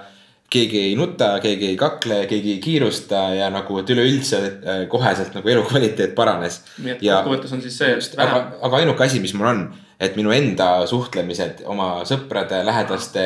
[0.51, 5.35] keegi ei nuta, keegi ei kakle, keegi ei kiirusta ja nagu, et üleüldse äh, koheselt
[5.35, 6.61] nagu elukvaliteet paranes.
[6.79, 9.65] nii et kokkuvõttes on siis see, aga vähem,, aga ainuke asi, mis mul on,
[10.01, 13.25] et minu enda suhtlemised oma sõprade, lähedaste,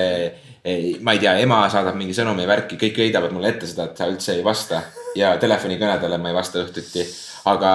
[1.00, 4.08] ma ei tea, ema saadab mingi sõnumi värki, kõik heidavad mulle ette seda, et sa
[4.10, 4.82] üldse ei vasta
[5.16, 7.04] ja telefonikõnedele ma ei vasta õhtuti.
[7.50, 7.70] aga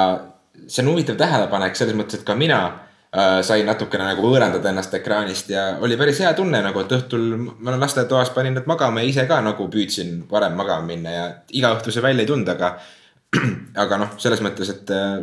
[0.67, 4.93] see on huvitav tähelepanek selles mõttes, et ka mina äh, sain natukene nagu võõrandada ennast
[4.93, 9.01] ekraanist ja oli päris hea tunne nagu, et õhtul ma olen lasteaiatoas, panin nad magama
[9.01, 11.25] ja ise ka nagu püüdsin varem magama minna ja
[11.57, 12.75] iga õhtu see välja ei tulnud, aga
[13.83, 15.17] aga noh, selles mõttes, et äh,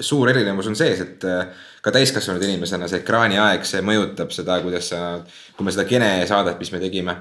[0.00, 1.46] suur erinevus on sees, et äh,
[1.82, 5.00] ka täiskasvanud inimesena see ekraaniaeg, see mõjutab seda, kuidas sa,
[5.56, 7.14] kui me seda Kene saadet, mis me tegime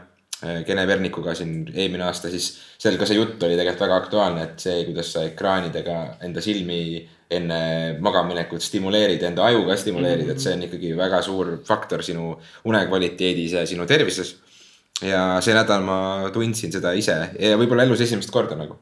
[0.44, 4.48] äh, Kene Vernikuga siin eelmine aasta, siis seal ka see jutt oli tegelikult väga aktuaalne,
[4.50, 6.80] et see, kuidas sa ekraanidega enda silmi
[7.36, 7.60] enne
[8.06, 12.36] magamaminekut stimuleerid, enda aju ka stimuleerid, et see on ikkagi väga suur faktor sinu
[12.68, 14.36] unekvaliteedis ja sinu tervises.
[15.04, 15.96] ja see nädal ma
[16.32, 18.78] tundsin seda ise ja võib-olla elus esimest korda nagu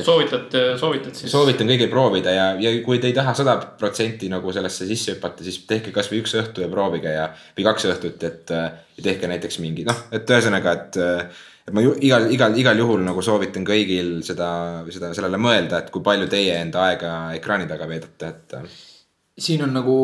[0.00, 1.32] soovitad, soovitad siis.
[1.32, 5.44] soovitan kõigil proovida ja, ja kui te ei taha sada protsenti nagu sellesse sisse hüpata,
[5.44, 8.68] siis tehke kasvõi üks õhtu ja proovige ja, või kaks õhtut, et äh,
[9.02, 11.00] tehke näiteks mingi noh, et ühesõnaga, et.
[11.68, 14.48] et ma ju, igal, igal, igal juhul nagu soovitan kõigil seda,
[14.90, 18.56] seda, sellele mõelda, et kui palju teie enda aega ekraani taga veedate, et.
[18.58, 18.78] äh,
[19.38, 19.98] siin on nagu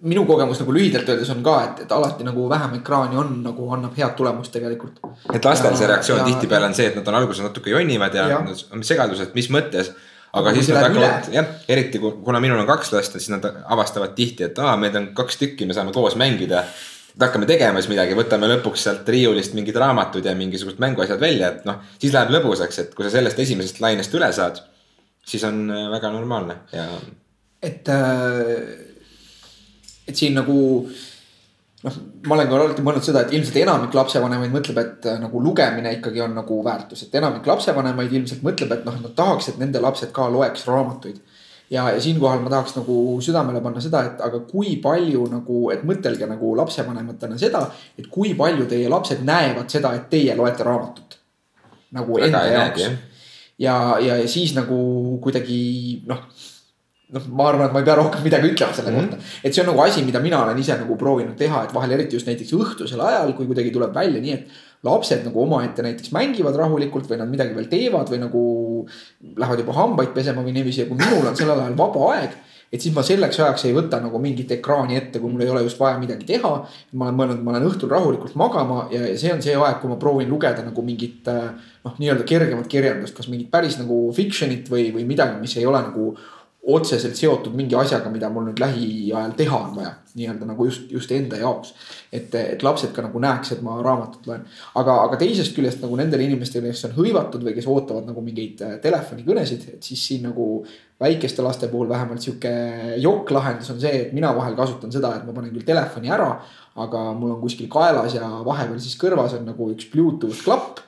[0.00, 3.68] minu kogemus nagu lühidalt öeldes on ka, et, et alati nagu vähem ekraani on nagu
[3.72, 4.98] annab head tulemust tegelikult.
[5.32, 8.42] et lastel see reaktsioon tihtipeale on see, et nad on alguses natuke jonnivad ja, Ja.
[8.72, 9.92] on segaduses, mis mõttes.
[10.36, 14.12] aga kui siis nad hakkavad, jah, eriti kuna minul on kaks last, siis nad avastavad
[14.14, 16.64] tihti, et aa, meid on kaks tükki, me saame koos mängida.
[17.16, 21.48] et hakkame tegema siis midagi, võtame lõpuks sealt riiulist mingid raamatud ja mingisugused mänguasjad välja,
[21.48, 24.60] et noh, siis läheb lõbusaks, et kui sa sellest esimesest lainest üle saad,
[25.24, 26.84] siis on äh, väga normaalne ja
[27.62, 27.88] et,
[30.06, 30.56] et siin nagu
[31.86, 35.40] noh, ma olen ka alati mõelnud seda, et ilmselt enamik lapsevanemaid mõtleb, et äh, nagu
[35.42, 39.58] lugemine ikkagi on nagu väärtus, et enamik lapsevanemaid ilmselt mõtleb, et noh, nad tahaks, et
[39.62, 41.20] nende lapsed ka loeks raamatuid.
[41.70, 45.82] ja, ja siinkohal ma tahaks nagu südamele panna seda, et aga kui palju nagu, et
[45.86, 47.66] mõtelge nagu lapsevanematena seda,
[47.98, 51.18] et kui palju teie lapsed näevad seda, et teie loete raamatut.
[51.96, 52.82] nagu Väga enda jaoks.
[53.58, 56.26] ja, ja, ja siis nagu kuidagi noh
[57.14, 59.10] noh, ma arvan, et ma ei pea rohkem midagi ütlema selle mm -hmm.
[59.16, 59.34] kohta.
[59.44, 62.16] et see on nagu asi, mida mina olen ise nagu proovinud teha, et vahel eriti
[62.16, 64.46] just näiteks õhtusel ajal, kui kuidagi tuleb välja nii, et
[64.82, 68.42] lapsed nagu omaette näiteks mängivad rahulikult või nad midagi veel teevad või nagu
[69.36, 72.36] lähevad juba hambaid pesema või niiviisi ja kui minul on sellel ajal vaba aeg
[72.72, 75.62] et siis ma selleks ajaks ei võta nagu mingit ekraani ette, kui mul ei ole
[75.62, 76.52] just vaja midagi teha.
[76.92, 79.98] ma olen mõelnud, ma lähen õhtul rahulikult magama ja see on see aeg, kui ma
[80.00, 85.06] proovin lugeda nagu mingit noh, nii-öelda kergemat kirjandust, kas mingit päris nagu fiction'it või, või
[85.06, 86.16] midagi, mis ei ole nagu
[86.66, 91.12] otseselt seotud mingi asjaga, mida mul nüüd lähiajal teha on vaja, nii-öelda nagu just, just
[91.14, 91.72] enda jaoks.
[92.12, 94.42] et, et lapsed ka nagu näeks, et ma raamatut loen,
[94.80, 98.64] aga, aga teisest küljest nagu nendele inimestele, kes on hõivatud või kes ootavad nagu mingeid
[98.66, 100.64] äh, telefonikõnesid, et siis siin nagu
[101.02, 102.50] väikeste laste puhul vähemalt sihuke
[103.04, 106.32] jokk-lahendus on see, et mina vahel kasutan seda, et ma panen küll telefoni ära,
[106.82, 110.82] aga mul on kuskil kaelas ja vahepeal siis kõrvas on nagu üks Bluetooth klapp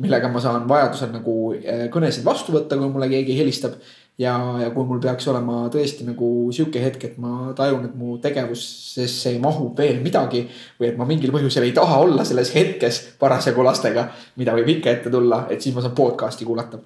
[0.00, 3.76] millega ma saan vajadusel nagu eh, kõnesid vastu võtta, kui mulle keegi helistab.
[4.20, 8.16] Ja, ja kui mul peaks olema tõesti nagu sihuke hetk, et ma tajun, et mu
[8.22, 10.46] tegevusesse mahub veel midagi.
[10.80, 14.90] või et ma mingil põhjusel ei taha olla selles hetkes parasjagu lastega, mida võib ikka
[14.90, 16.82] ette tulla, et siis ma saan podcast'i kuulata.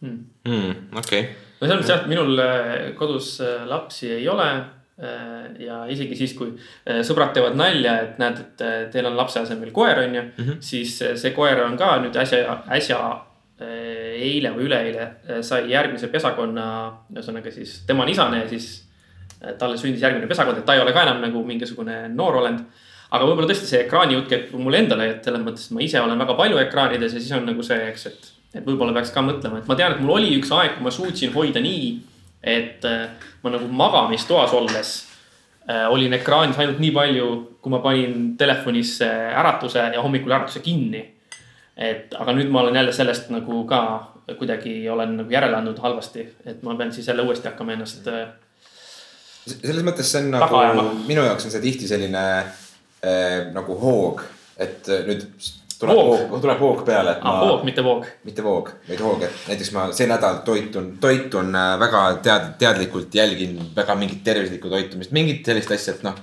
[0.00, 0.74] mm,.
[0.96, 1.22] okei okay.
[1.60, 4.50] no selles mõttes jah, et minul äh, kodus äh, lapsi ei ole.
[5.64, 6.50] ja isegi siis, kui
[7.08, 10.44] sõbrad teevad nalja, et näed, et teil on lapse asemel koer, on ju mm.
[10.44, 10.58] -hmm.
[10.60, 12.98] siis see koer on ka nüüd äsja, äsja
[13.60, 16.66] eile või üleeile sai järgmise pesakonna,
[17.12, 18.70] ühesõnaga siis tema on isane ja siis
[19.58, 22.62] talle sündis järgmine pesakond, et ta ei ole ka enam nagu mingisugune noorolend.
[23.10, 26.20] aga võib-olla tõesti see ekraani jutt käib mulle endale, et selles mõttes, ma ise olen
[26.20, 29.58] väga palju ekraanides ja siis on nagu see, eks, et, et võib-olla peaks ka mõtlema,
[29.58, 31.88] et ma tean, et mul oli üks aeg, kui ma suutsin hoida nii,
[32.40, 32.86] et
[33.42, 34.92] ma nagu magamistoas olles
[35.90, 37.26] olin ekraanis ainult nii palju,
[37.60, 39.08] kui ma panin telefonisse
[39.42, 41.02] äratuse ja hommikul äratuse kinni
[41.76, 43.82] et aga nüüd ma olen jälle sellest nagu ka
[44.38, 48.06] kuidagi olen nagu järele andnud halvasti, et ma pean siis jälle uuesti hakkama ennast.
[49.50, 54.22] selles mõttes see on nagu, minu jaoks on see tihti selline äh, nagu hoog,
[54.60, 55.26] et nüüd
[55.80, 58.06] tuleb hoog, hoog, tuleb hoog peale, et ah, hoog, mitte voog.
[58.28, 63.56] mitte voog, vaid hoog, et näiteks ma see nädal toitun, toitun väga tead-, teadlikult jälgin
[63.76, 66.20] väga mingit tervislikku toitumist, mingit sellist asja, et noh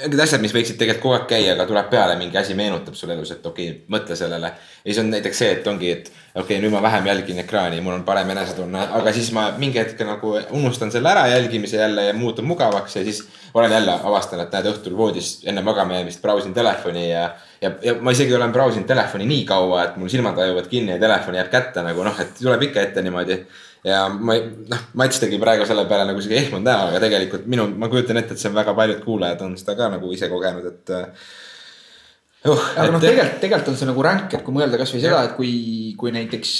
[0.00, 3.14] mingid asjad, mis võiksid tegelikult kogu aeg käia, aga tuleb peale mingi asi meenutab sulle
[3.16, 4.52] elus, et okei okay,, mõtle sellele.
[4.52, 7.80] ja siis on näiteks see, et ongi, et okei okay,, nüüd ma vähem jälgin ekraani,
[7.84, 12.08] mul on parem enesetunne, aga siis ma mingi hetk nagu unustan selle ära jälgimise jälle
[12.08, 13.22] ja muutub mugavaks ja siis
[13.54, 17.30] olen jälle avastan, et näed õhtul voodis enne magama jäämist brausin telefoni ja.
[17.60, 21.00] Ja, ja ma isegi olen brausinud telefoni nii kaua, et mul silmad tajuvad kinni ja
[21.02, 23.36] telefon jääb kätte nagu noh, et tuleb ikka ette niimoodi
[23.84, 27.46] ja ma ei, noh, Mats tegi praegu selle peale nagu sihuke ehmunud näo, aga tegelikult
[27.50, 30.28] minu, ma kujutan ette, et see on väga paljud kuulajad on seda ka nagu ise
[30.32, 32.66] kogenud, et uh,.
[32.76, 35.54] aga noh, tegelikult, tegelikult on see nagu ränk, et kui mõelda kasvõi seda, et kui,
[36.00, 36.58] kui näiteks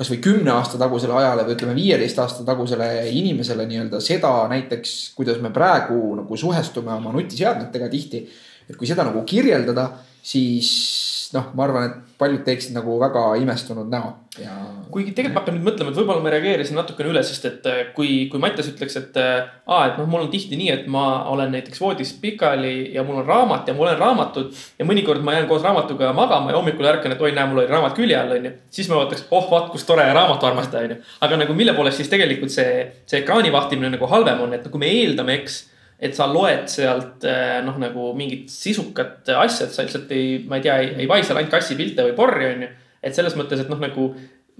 [0.00, 5.42] kasvõi kümne aasta tagusele ajale või ütleme, viieteist aasta tagusele inimesele nii-öelda seda näiteks, kuidas
[5.44, 8.24] me praegu nagu suhestume oma nutiseadmetega tihti.
[8.70, 9.90] et kui seda nagu kirjeldada,
[10.22, 14.10] siis noh, ma arvan, et paljud teeksid nagu väga imestunud näo
[14.42, 14.54] ja.
[14.90, 17.80] kuigi tegelikult ma hakkan nüüd mõtlema, et võib-olla ma reageerisin natukene üle, sest et äh,
[17.96, 21.54] kui, kui Mattias ütleks, et aa, et noh, mul on tihti nii, et ma olen
[21.54, 24.52] näiteks voodis pikali ja mul on raamat ja ma olen raamatud.
[24.78, 27.70] ja mõnikord ma jään koos raamatuga magama ja hommikul ärkan, et oi, näe, mul oli
[27.70, 28.54] raamat külje all, onju.
[28.70, 31.00] siis ma mõtleks, oh vaat, kus tore raamatuarmastaja, onju.
[31.26, 34.82] aga nagu mille poolest siis tegelikult see, see ekraani vahtimine nagu halvem on, et kui
[34.82, 35.64] me eeldame, eks
[36.00, 37.24] et sa loed sealt
[37.66, 41.34] noh, nagu mingit sisukat asja, et sa lihtsalt ei, ma ei tea, ei, ei vaisa
[41.36, 42.70] ainult kassipilte või porri, onju.
[43.04, 44.06] et selles mõttes, et noh, nagu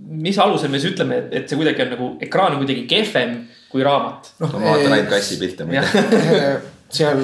[0.01, 3.41] mis alusel me siis ütleme, et, et see kuidagi on nagu ekraan on kuidagi kehvem
[3.71, 4.35] kui raamat.
[4.43, 6.45] noh, ma vaatan ainult kassipilte muide.
[6.91, 7.21] seal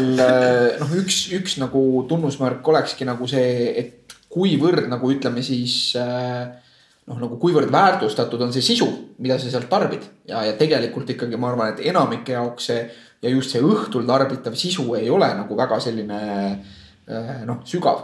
[0.80, 7.38] noh, üks, üks nagu tunnusmärk olekski nagu see, et kuivõrd nagu ütleme siis noh, nagu
[7.42, 8.88] kuivõrd väärtustatud on see sisu,
[9.22, 12.84] mida sa sealt tarbid ja, ja tegelikult ikkagi ma arvan, et enamike jaoks see
[13.26, 16.20] ja just see õhtul tarbitav sisu ei ole nagu väga selline
[17.46, 18.00] noh, sügav.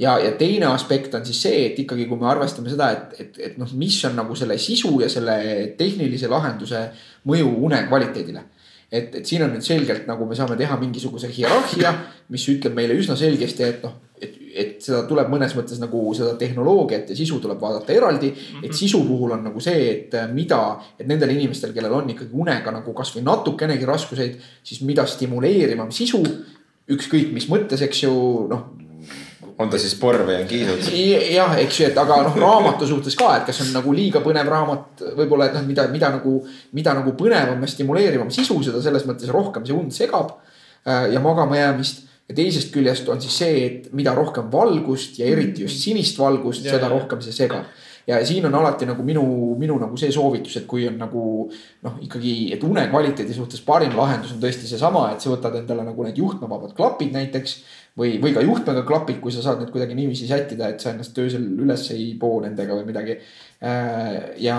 [0.00, 3.38] ja, ja teine aspekt on siis see, et ikkagi, kui me arvestame seda, et, et,
[3.50, 5.38] et noh, mis on nagu selle sisu ja selle
[5.78, 6.82] tehnilise lahenduse
[7.28, 8.44] mõju une kvaliteedile
[8.90, 11.92] et, et siin on nüüd selgelt nagu me saame teha mingisuguse hierarhia,
[12.32, 16.34] mis ütleb meile üsna selgesti, et noh, et, et seda tuleb mõnes mõttes nagu seda
[16.40, 20.60] tehnoloogiat ja sisu tuleb vaadata eraldi et sisu puhul on nagu see, et mida,
[20.98, 26.22] et nendel inimestel, kellel on ikkagi unega nagu kasvõi natukenegi raskuseid, siis mida stimuleerivam sisu.
[26.86, 28.12] ükskõik mis mõttes, eks ju,
[28.46, 28.66] noh
[29.58, 30.90] on ta siis porr või on kiisud?
[31.32, 34.48] jah, eks ju, et aga noh, raamatu suhtes ka, et kas on nagu liiga põnev
[34.52, 36.38] raamat, võib-olla, et noh, mida, mida nagu,
[36.76, 41.22] mida nagu põnevam ja stimuleerivam sisu, seda selles mõttes rohkem see und segab äh, ja
[41.24, 45.82] magama jäämist ja teisest küljest on siis see, et mida rohkem valgust ja eriti just
[45.82, 47.68] sinist valgust, seda rohkem see segab.
[48.06, 49.22] ja siin on alati nagu minu,
[49.58, 51.22] minu nagu see soovitus, et kui on nagu
[51.82, 55.82] noh, ikkagi, et une kvaliteedi suhtes parim lahendus on tõesti seesama, et sa võtad endale
[55.86, 57.56] nagu need juhtmevabad klapid näiteks.
[57.96, 61.18] või, või ka juhtmega klapid, kui sa saad need kuidagi niiviisi sättida, et sa ennast
[61.18, 63.16] öösel üles ei poo nendega või midagi.
[63.64, 64.58] Äh, ja,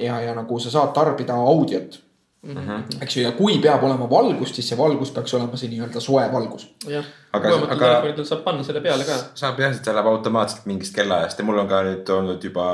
[0.00, 2.00] ja, ja nagu sa saad tarbida audiot
[2.44, 3.02] Mm -hmm.
[3.02, 6.24] eks ju, ja kui peab olema valgust, siis see valgus peaks olema see nii-öelda soe
[6.32, 6.66] valgus.
[6.88, 7.04] jah,
[7.34, 9.16] uuematel telefonidel saab panna selle peale ka.
[9.34, 12.66] saab jah, see läheb automaatselt mingist kellaajast ja mul on ka nüüd olnud juba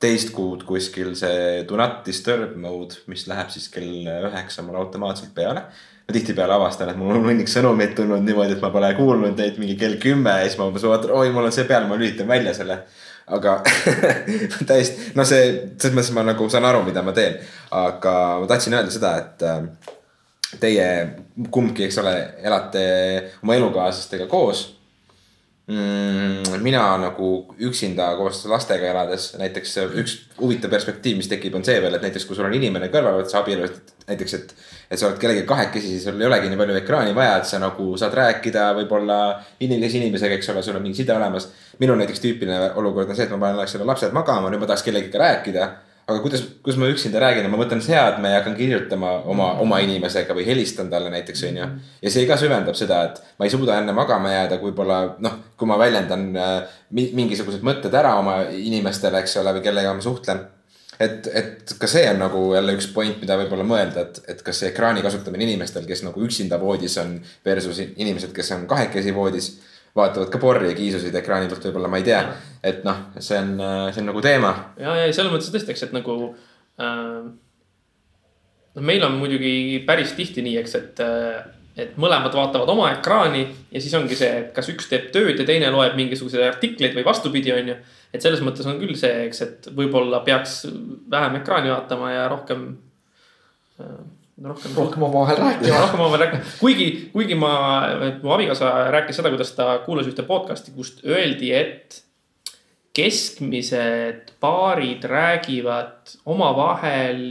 [0.00, 5.34] teist kuud kuskil see do not disturb mode, mis läheb siis kell üheksa mul automaatselt
[5.34, 5.66] peale.
[6.06, 9.56] ma tihtipeale avastan, et mul on hunnik sõnumeid tulnud niimoodi, et ma pole kuulnud neid
[9.58, 12.28] mingi kell kümme ja siis ma umbes vaatan, oi, mul on see peal, ma lülitan
[12.30, 12.76] välja selle
[13.26, 13.58] aga
[14.68, 17.40] täiesti, no see, selles mõttes ma nagu saan aru, mida ma teen.
[17.74, 19.92] aga ma tahtsin öelda seda, et äh,
[20.62, 20.86] teie
[21.50, 22.14] kumbki, eks ole,
[22.46, 22.86] elate
[23.42, 24.75] oma elukaaslastega koos
[25.66, 26.62] mm,.
[26.62, 27.30] mina nagu
[27.68, 32.26] üksinda koos lastega elades, näiteks üks huvitav perspektiiv, mis tekib, on see veel, et näiteks
[32.28, 33.74] kui sul on inimene kõrval, oled sa abielus,
[34.06, 34.56] näiteks, et
[34.90, 37.58] et sa oled kellegagi kahekesi, siis sul ei olegi nii palju ekraani vaja, et sa
[37.62, 39.18] nagu saad rääkida võib-olla
[39.66, 41.48] inimese inimesega, eks ole, sul on mingi side olemas.
[41.78, 44.86] minul näiteks tüüpiline olukord on see, et ma panen selle lapsed magama, nüüd ma tahaks
[44.86, 45.66] kellegagi rääkida.
[46.06, 50.34] Aga kuidas, kuidas ma üksinda räägin, ma võtan seadme ja hakkan kirjutama oma, oma inimesega
[50.38, 51.68] või helistan talle näiteks, on ju.
[52.02, 55.40] ja see ka süvendab seda, et ma ei suuda enne magama jääda, kui võib-olla noh,
[55.58, 60.46] kui ma väljendan äh, mingisugused mõtted ära oma inimestele, eks ole, või kellega ma suhtlen
[61.00, 64.62] et, et ka see on nagu jälle üks point, mida võib-olla mõelda, et, et kas
[64.62, 69.56] see ekraani kasutamine inimestel, kes nagu üksinda voodis on versus inimesed, kes on kahekesi voodis.
[69.96, 72.20] Vaatavad ka porri ja kiisusid ekraani pealt, võib-olla ma ei tea,
[72.64, 73.56] et noh, see on,
[73.90, 74.52] see on nagu teema.
[74.80, 76.16] ja, ja selles mõttes tõesti, eks, et nagu
[76.80, 77.28] äh,.
[78.76, 81.44] noh, meil on muidugi päris tihti nii, eks, et äh,
[81.76, 85.44] et mõlemad vaatavad oma ekraani ja siis ongi see, et kas üks teeb tööd ja
[85.44, 87.76] teine loeb mingisuguseid artikleid või vastupidi, on ju
[88.16, 90.62] et selles mõttes on küll see, eks, et võib-olla peaks
[91.12, 92.68] vähem ekraani vaatama ja rohkem
[93.82, 93.98] äh,
[94.44, 95.80] rohkem, rohkem omavahel rääkima.
[95.80, 97.52] rohkem omavahel rääkima, kuigi, kuigi ma,
[98.22, 102.02] mu abikaasa rääkis seda, kuidas ta kuulas ühte podcast'i, kust öeldi, et
[102.96, 107.22] keskmised paarid räägivad omavahel.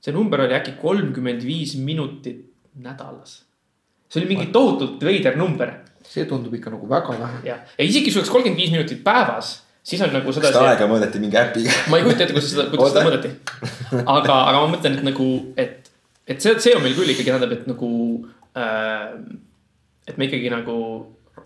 [0.00, 3.42] see number oli äkki kolmkümmend viis minutit nädalas.
[4.08, 5.74] see oli mingi tohutult veider number
[6.10, 7.40] see tundub ikka nagu väga vähe.
[7.44, 10.48] jah, ja isegi see oleks kolmkümmend viis minutit päevas, siis on nagu seda.
[10.48, 11.76] kas seda aega mõõdeti mingi äpiga?
[11.92, 13.32] ma ei kujuta ette, kuidas seda, kuidas seda mõõdeti.
[14.00, 15.90] aga, aga ma mõtlen, et nagu, et,
[16.26, 17.90] et see, see on meil küll ikkagi tähendab, et nagu
[18.58, 19.08] äh,.
[20.10, 20.76] et me ikkagi nagu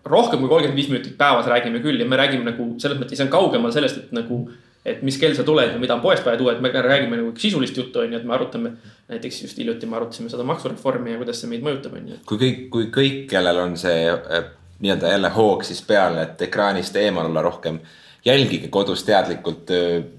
[0.04, 3.26] rohkem kui kolmkümmend viis minutit päevas räägime küll ja me räägime nagu selles mõttes, see
[3.26, 4.44] on kaugemal sellest, et nagu
[4.84, 7.32] et mis kell sa tuled ja mida on poest vaja tuua, et me räägime nagu
[7.40, 8.74] sisulist juttu, on ju, et me arutame.
[9.08, 12.20] näiteks just hiljuti me arutasime seda maksureformi ja kuidas see meid mõjutab, on ju.
[12.28, 14.46] kui kõik, kui kõik, kellel on see äh,
[14.84, 17.78] nii-öelda jälle hoog siis peal, et ekraanist eemal olla rohkem.
[18.24, 19.70] Jälgige kodus teadlikult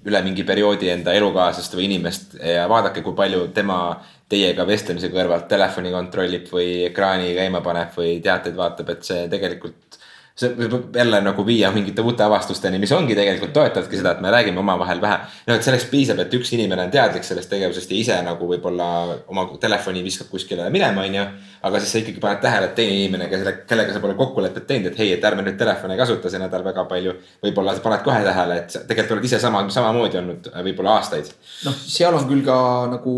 [0.06, 3.80] üle mingi perioodi enda elukaaslast või inimest ja vaadake, kui palju tema
[4.30, 9.95] teiega vestlemise kõrvalt telefoni kontrollib või ekraani käima paneb või teateid vaatab, et see tegelikult
[10.36, 14.32] see võib jälle nagu viia mingite uute avastusteni, mis ongi tegelikult toetavadki seda, et me
[14.34, 15.20] räägime omavahel vähe.
[15.48, 18.90] no et selleks piisab, et üks inimene on teadlik sellest tegevusest ja ise nagu võib-olla
[19.32, 21.24] oma telefoni viskab kuskile minema, on ju.
[21.70, 24.92] aga siis sa ikkagi paned tähele, et teine inimene, kelle, kellega sa pole kokkulepet teinud,
[24.92, 27.16] et hei, et ärme nüüd telefoni kasuta see nädal väga palju.
[27.48, 31.32] võib-olla sa paned kohe tähele, et tegelikult oled ise sama, samamoodi olnud võib-olla aastaid.
[31.64, 32.60] noh, seal on küll ka
[32.92, 33.18] nagu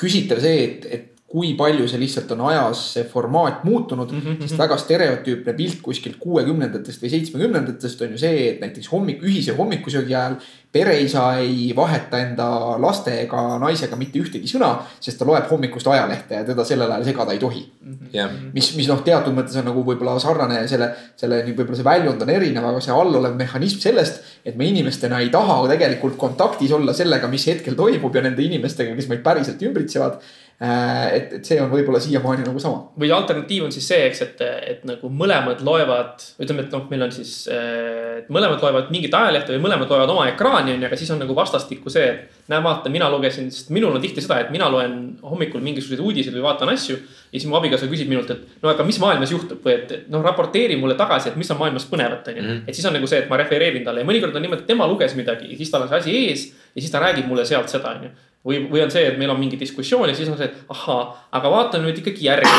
[0.00, 4.20] küsitav see, et, et kui palju see lihtsalt on ajas see formaat muutunud mm.
[4.20, 4.40] -hmm.
[4.42, 9.54] sest väga stereotüüpne pilt kuskilt kuuekümnendatest või seitsmekümnendatest on ju see, et näiteks hommik, ühise
[9.56, 10.36] hommikusöögi ajal
[10.72, 12.48] pereisa ei vaheta enda
[12.80, 17.08] laste ega naisega mitte ühtegi sõna, sest ta loeb hommikust ajalehte ja teda sellel ajal
[17.08, 17.92] segada ei tohi mm.
[17.94, 18.12] -hmm.
[18.14, 18.30] Yeah.
[18.52, 22.30] mis, mis noh, teatud mõttes on nagu võib-olla sarnane selle, selle võib-olla see väljund on
[22.36, 27.28] erinev, aga see allolev mehhanism sellest, et me inimestena ei taha tegelikult kontaktis olla sellega,
[27.28, 30.20] mis hetkel toimub ja nende inimestega, kes meid päriselt ümbritsevad
[30.62, 32.84] et, et see on võib-olla siiamaani nagu sama.
[33.00, 37.02] või alternatiiv on siis see, eks, et, et nagu mõlemad loevad, ütleme, et noh, meil
[37.08, 40.86] on siis, äh, et mõlemad loevad mingit ajalehte või mõlemad loevad oma ekraani on ju,
[40.86, 44.22] aga siis on nagu vastastikku see, et näe, vaata, mina lugesin, sest minul on tihti
[44.22, 44.96] seda, et mina loen
[45.26, 47.00] hommikul mingisuguseid uudiseid või vaatan asju.
[47.32, 50.22] ja siis mu abikaasa küsib minult, et no aga mis maailmas juhtub või et noh,
[50.22, 52.42] raporteeri mulle tagasi, et mis on maailmas põnevat, on ju.
[52.42, 52.64] Mhm.
[52.68, 54.86] et siis on nagu see, et ma refereerin talle ja mõnikord on niimoodi, et tema
[54.86, 57.72] luges midagi ja siis tal on see asi ees ja siis ta räägib mulle sealt
[57.72, 58.12] seda, on ju
[58.46, 61.02] või, või on see, et meil on mingi diskussioon ja siis on see, et ahaa,
[61.38, 62.54] aga vaata nüüd ikkagi järgi.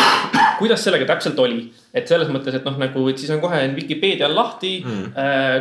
[0.60, 1.66] kuidas sellega täpselt oli.
[1.94, 5.18] et selles mõttes, et noh, nagu, et siis on kohe Vikipeedia on lahti mm.,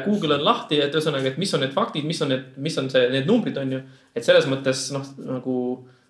[0.06, 2.90] Google on lahti, et ühesõnaga, et mis on need faktid, mis on need, mis on
[2.92, 3.82] see, need numbrid, on ju.
[4.14, 6.01] et selles mõttes noh, nagu äh,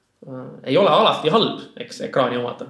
[0.63, 2.69] ei ole alati halb, eks ekraani omada.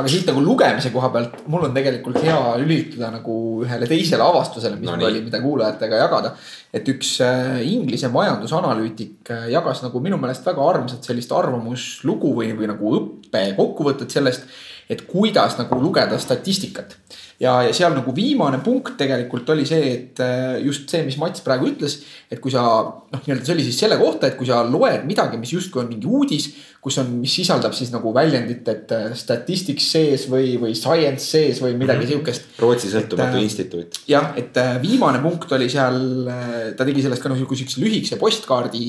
[0.00, 3.34] aga siit nagu lugemise koha pealt, mul on tegelikult hea lülituda nagu
[3.66, 6.32] ühele teisele avastusele, mis no, mul oli, mida kuulajatega jagada.
[6.72, 12.54] et üks äh, Inglise majandusanalüütik äh, jagas nagu minu meelest väga armsat sellist arvamuslugu või,
[12.56, 14.48] või nagu õppekokkuvõtet sellest
[14.88, 16.96] et kuidas nagu lugeda statistikat.
[17.40, 21.42] ja, ja seal nagu viimane punkt tegelikult oli see, et äh, just see, mis Mats
[21.44, 21.98] praegu ütles,
[22.32, 25.36] et kui sa noh, nii-öelda see oli siis selle kohta, et kui sa loed midagi,
[25.36, 26.46] mis justkui on mingi uudis,
[26.80, 31.60] kus on, mis sisaldab siis nagu väljendit, et äh, statistics sees või, või science sees
[31.60, 32.12] või midagi mm -hmm.
[32.14, 32.46] sihukest.
[32.62, 34.00] Rootsi sõltumatu äh, instituut.
[34.08, 36.30] jah, et viimane punkt oli seal,
[36.78, 38.86] ta tegi sellest ka nagu sihukese lühikese postkaardi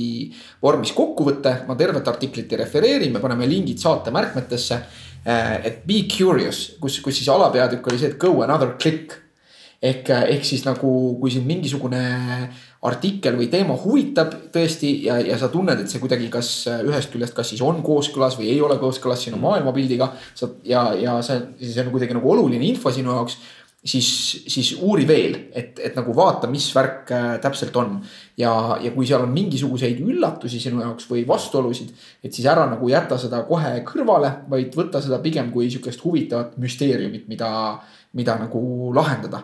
[0.61, 1.67] vormis kokkuvõtte.
[1.67, 4.79] ma tervet artiklit ei refereeri, me paneme lingid saate märkmetesse
[5.27, 9.23] et be curious, kus, kus siis alapeatükk oli see, et go another click.
[9.77, 10.89] ehk, ehk siis nagu,
[11.21, 11.99] kui sind mingisugune
[12.87, 16.49] artikkel või teema huvitab tõesti ja, ja sa tunned, et see kuidagi kas
[16.81, 20.09] ühest küljest, kas siis on kooskõlas või ei ole kooskõlas sinu maailmapildiga.
[20.33, 23.37] sa ja, ja see, see on kuidagi nagu oluline info sinu jaoks
[23.87, 24.09] siis,
[24.47, 27.97] siis uuri veel, et, et nagu vaata, mis värk äh, täpselt on.
[28.37, 28.51] ja,
[28.83, 33.17] ja kui seal on mingisuguseid üllatusi sinu jaoks või vastuolusid, et siis ära nagu jäta
[33.21, 37.49] seda kohe kõrvale, vaid võta seda pigem kui sihukest huvitavat müsteeriumit, mida,
[38.17, 39.43] mida nagu lahendada.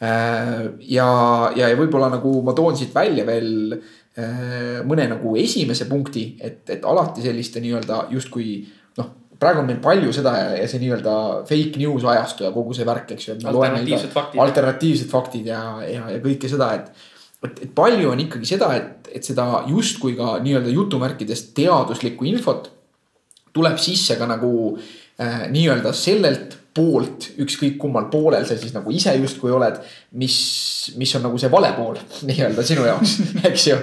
[0.00, 1.08] Äh, ja,
[1.56, 6.62] ja, ja võib-olla nagu ma toon siit välja veel äh, mõne nagu esimese punkti, et,
[6.72, 8.54] et alati selliste nii-öelda justkui
[9.40, 11.14] praegu on meil palju seda ja, ja see nii-öelda
[11.48, 13.38] fake news ajastu ja kogu see värk, eks ju.
[13.50, 14.42] alternatiivsed faktid.
[14.44, 17.08] alternatiivsed faktid ja, ja, ja kõike seda, et.
[17.46, 22.70] et, et palju on ikkagi seda, et, et seda justkui ka nii-öelda jutumärkides teaduslikku infot
[23.56, 29.10] tuleb sisse ka nagu äh, nii-öelda sellelt poolt, ükskõik kummal poolel sa siis nagu ise
[29.18, 29.80] justkui oled,
[30.20, 30.36] mis,
[31.00, 31.98] mis on nagu see vale pool
[32.28, 33.16] nii-öelda sinu jaoks,
[33.50, 33.78] eks ju.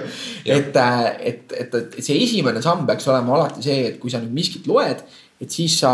[0.46, 4.22] et, äh, et, et, et see esimene samm peaks olema alati see, et kui sa
[4.22, 5.02] nüüd miskit loed
[5.38, 5.92] et siis sa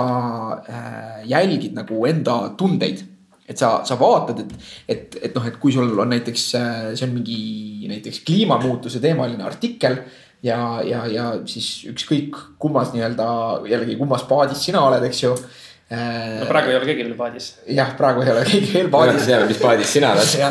[0.68, 3.10] äh, jälgid nagu enda tundeid.
[3.44, 4.52] et sa, sa vaatad, et,
[4.88, 9.44] et, et noh, et kui sul on näiteks, äh, see on mingi näiteks kliimamuutuse teemaline
[9.44, 9.98] artikkel
[10.40, 13.26] ja, ja, ja siis ükskõik kummas nii-öelda
[13.68, 17.50] jällegi kummas paadis sina oled, eks ju äh, no praegu ei ole keegi veel paadis.
[17.68, 19.28] jah, praegu ei ole keegi veel paadis.
[19.28, 20.34] teame, mis paadis sina oled.
[20.40, 20.50] ja,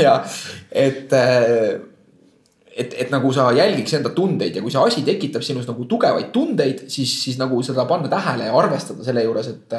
[0.00, 0.16] ja
[0.88, 1.12] et
[2.80, 6.30] et, et nagu sa jälgiks enda tundeid ja kui see asi tekitab sinus nagu tugevaid
[6.34, 9.78] tundeid, siis, siis nagu seda panna tähele ja arvestada selle juures, et.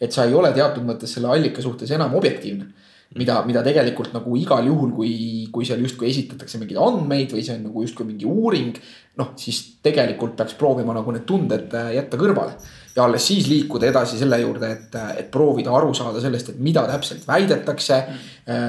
[0.00, 2.68] et sa ei ole teatud mõttes selle allika suhtes enam objektiivne.
[3.16, 5.12] mida, mida tegelikult nagu igal juhul, kui,
[5.52, 8.80] kui seal justkui esitatakse mingeid andmeid või see on nagu justkui mingi uuring.
[9.16, 12.58] noh, siis tegelikult peaks proovima nagu need tunded jätta kõrvale
[12.96, 16.86] ja alles siis liikuda edasi selle juurde, et, et proovida aru saada sellest, et mida
[16.88, 18.00] täpselt väidetakse.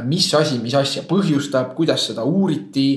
[0.09, 2.87] mis asi, mis asja põhjustab, kuidas seda uuriti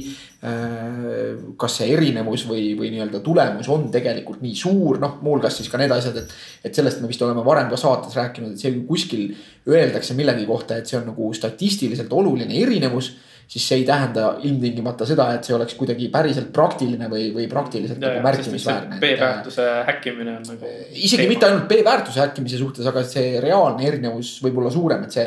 [1.61, 5.77] kas see erinevus või, või nii-öelda tulemus on tegelikult nii suur, noh, muuhulgas siis ka
[5.81, 6.33] need asjad, et.
[6.65, 9.35] et sellest me vist oleme varem ka saates rääkinud, et see kuskil
[9.69, 13.13] öeldakse millegi kohta, et see on nagu statistiliselt oluline erinevus.
[13.51, 17.99] Siis see ei tähenda ilmtingimata seda, et see oleks kuidagi päriselt praktiline või, või praktiliselt
[17.99, 18.99] ja, nagu märkimisväärne.
[19.03, 20.75] B-väärtuse häkkimine on nagu.
[20.95, 25.27] isegi mitte ainult B-väärtuse häkkimise suhtes, aga see reaalne erinevus võib olla suurem, et see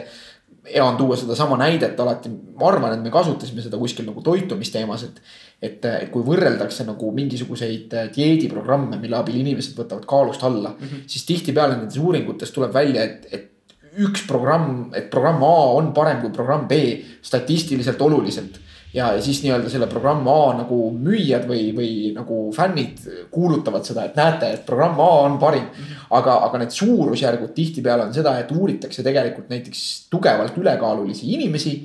[0.72, 5.08] hea on tuua sedasama näidet alati, ma arvan, et me kasutasime seda kuskil nagu toitumisteemas,
[5.10, 5.24] et.
[5.64, 11.04] et, et kui võrreldakse nagu mingisuguseid dieediprogramme, mille abil inimesed võtavad kaalust alla mm, -hmm.
[11.08, 13.53] siis tihtipeale nendes uuringutes tuleb välja, et, et
[14.01, 16.79] üks programm, et programm A on parem kui programm B
[17.21, 18.60] statistiliselt oluliselt
[18.93, 23.01] ja, siis nii-öelda selle programm A nagu müüjad või, või nagu fännid
[23.34, 25.67] kuulutavad seda, et näete, et programm A on parim.
[26.13, 31.77] aga, aga need suurusjärgud tihtipeale on seda, et uuritakse tegelikult näiteks tugevalt ülekaalulisi inimesi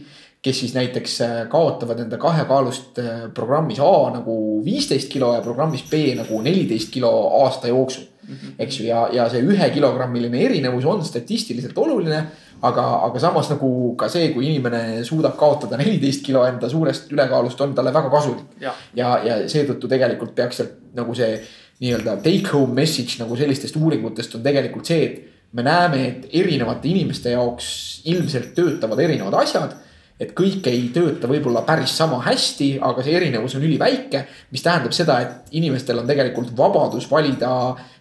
[0.43, 5.83] kes siis näiteks äh, kaotavad enda kahekaalust äh, programmis A nagu viisteist kilo ja programmis
[5.91, 7.11] B nagu neliteist kilo
[7.43, 8.05] aasta jooksul.
[8.29, 8.59] Mhm.
[8.59, 12.27] eks ju, ja, ja see ühe kilogrammiline erinevus on statistiliselt oluline
[12.63, 17.61] aga, aga samas nagu ka see, kui inimene suudab kaotada neliteist kilo enda suurest ülekaalust,
[17.65, 18.59] on talle väga kasulik.
[18.61, 21.39] ja, ja, ja seetõttu tegelikult peaks sealt nagu see
[21.79, 26.91] nii-öelda take home message nagu sellistest uuringutest on tegelikult see, et me näeme, et erinevate
[26.91, 27.69] inimeste jaoks
[28.11, 29.77] ilmselt töötavad erinevad asjad
[30.19, 34.25] et kõik ei tööta võib-olla päris sama hästi, aga see erinevus on üliväike.
[34.51, 37.53] mis tähendab seda, et inimestel on tegelikult vabadus valida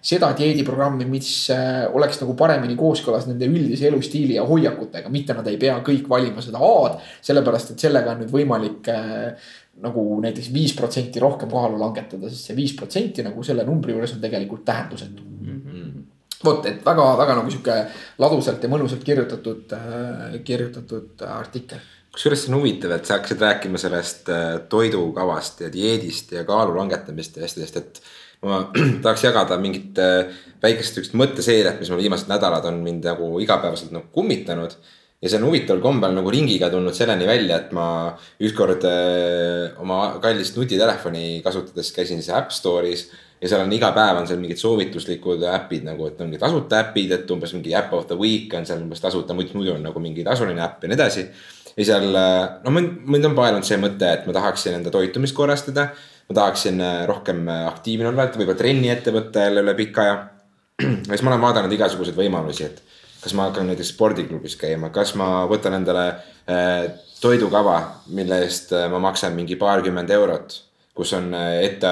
[0.02, 5.48] seda dieediprogrammi, mis äh, oleks nagu paremini kooskõlas nende üldise elustiili ja hoiakutega, mitte nad
[5.48, 6.98] ei pea kõik valima seda A-d.
[7.22, 9.54] sellepärast, et sellega on nüüd võimalik äh,
[9.86, 14.16] nagu näiteks viis protsenti rohkem kaalu langetada, sest see viis protsenti nagu selle numbri juures
[14.18, 15.62] on tegelikult tähendusetu mm.
[15.66, 16.06] -hmm
[16.46, 17.76] vot, et väga-väga nagu sihuke
[18.22, 19.74] ladusalt ja mõnusalt kirjutatud,
[20.46, 21.82] kirjutatud artikkel.
[22.18, 26.74] Kusjuures see on huvitav, et sa hakkasid rääkima sellest äh, toidukavast ja dieedist ja kaalu
[26.80, 28.02] langetamist ja asjadest, et.
[28.46, 28.60] ma
[29.04, 30.30] tahaks jagada mingit äh,
[30.62, 34.76] väikest siukest mõtteseeriat, mis mul viimased nädalad on mind nagu igapäevaselt nagu kummitanud
[35.22, 37.88] ja see on huvitaval kombel nagu ringiga tulnud selleni välja, et ma
[38.46, 43.08] ükskord äh, oma kallist nutitelefoni kasutades käisin siis App Store'is.
[43.42, 47.12] ja seal on iga päev on seal mingid soovituslikud äpid nagu, et ongi tasuta äpid,
[47.14, 50.26] et umbes mingi äpp of the week on seal umbes tasuta, muidu on nagu mingi
[50.26, 51.28] tasuline äpp ja nii edasi.
[51.78, 52.10] Ja seal,
[52.64, 55.90] no mind, mind on paelunud see mõte, et ma tahaksin enda toitumist korrastada.
[56.28, 60.18] ma tahaksin äh, rohkem aktiivne olla, et võib-olla trenni ette võtta jälle üle pika aja.
[60.82, 62.84] ja siis ma olen vaadanud igasuguseid võimalusi, et
[63.22, 66.06] kas ma hakkan näiteks spordiklubis käima, kas ma võtan endale
[66.48, 66.88] äh,
[67.22, 67.78] toidukava,
[68.14, 70.56] mille eest äh, ma maksan mingi paarkümmend eurot,
[70.98, 71.92] kus on äh, ette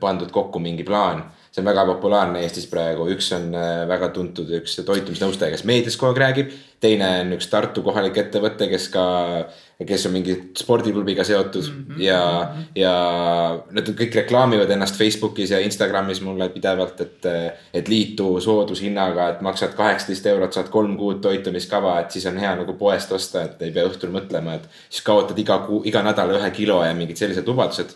[0.00, 1.24] pandud kokku mingi plaan.
[1.52, 5.98] See on väga populaarne Eestis praegu, üks on äh, väga tuntud, üks toitumisnõustaja, kes meedias
[6.00, 6.54] kogu aeg räägib.
[6.82, 9.02] teine on üks Tartu kohalik ettevõte, kes ka,
[9.86, 12.00] kes on mingi spordiklubiga seotud mm -hmm.
[12.02, 12.94] ja, ja
[13.70, 17.28] nad kõik reklaamivad ennast Facebookis ja Instagramis mulle pidevalt, et,
[17.74, 22.56] et liitu soodushinnaga, et maksad kaheksateist eurot, saad kolm kuud toitumiskava, et siis on hea
[22.56, 26.34] nagu poest osta, et ei pea õhtul mõtlema, et siis kaotad iga kuu, iga nädal
[26.40, 27.94] ühe kilo ja mingid sellised lubadused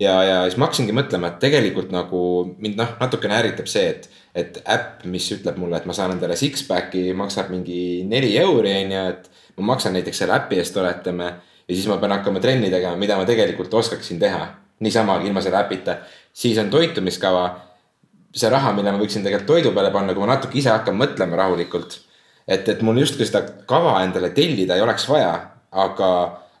[0.00, 2.20] ja, ja siis ma hakkasingi mõtlema, et tegelikult nagu
[2.58, 6.36] mind noh, natukene ärritab see, et, et äpp, mis ütleb mulle, et ma saan endale
[6.38, 11.32] six-pack'i, maksab mingi neli euri, on ju, et ma maksan näiteks selle äpi eest, oletame.
[11.68, 14.46] ja siis ma pean hakkama trenni tegema, mida ma tegelikult oskaksin teha,
[14.84, 15.96] niisama ilma selle äpita.
[16.32, 17.44] siis on toitumiskava,
[18.34, 21.38] see raha, mille ma võiksin tegelikult toidu peale panna, kui ma natuke ise hakkan mõtlema
[21.38, 22.00] rahulikult.
[22.48, 25.34] et, et mul justkui seda kava endale tellida ei oleks vaja,
[25.72, 26.10] aga,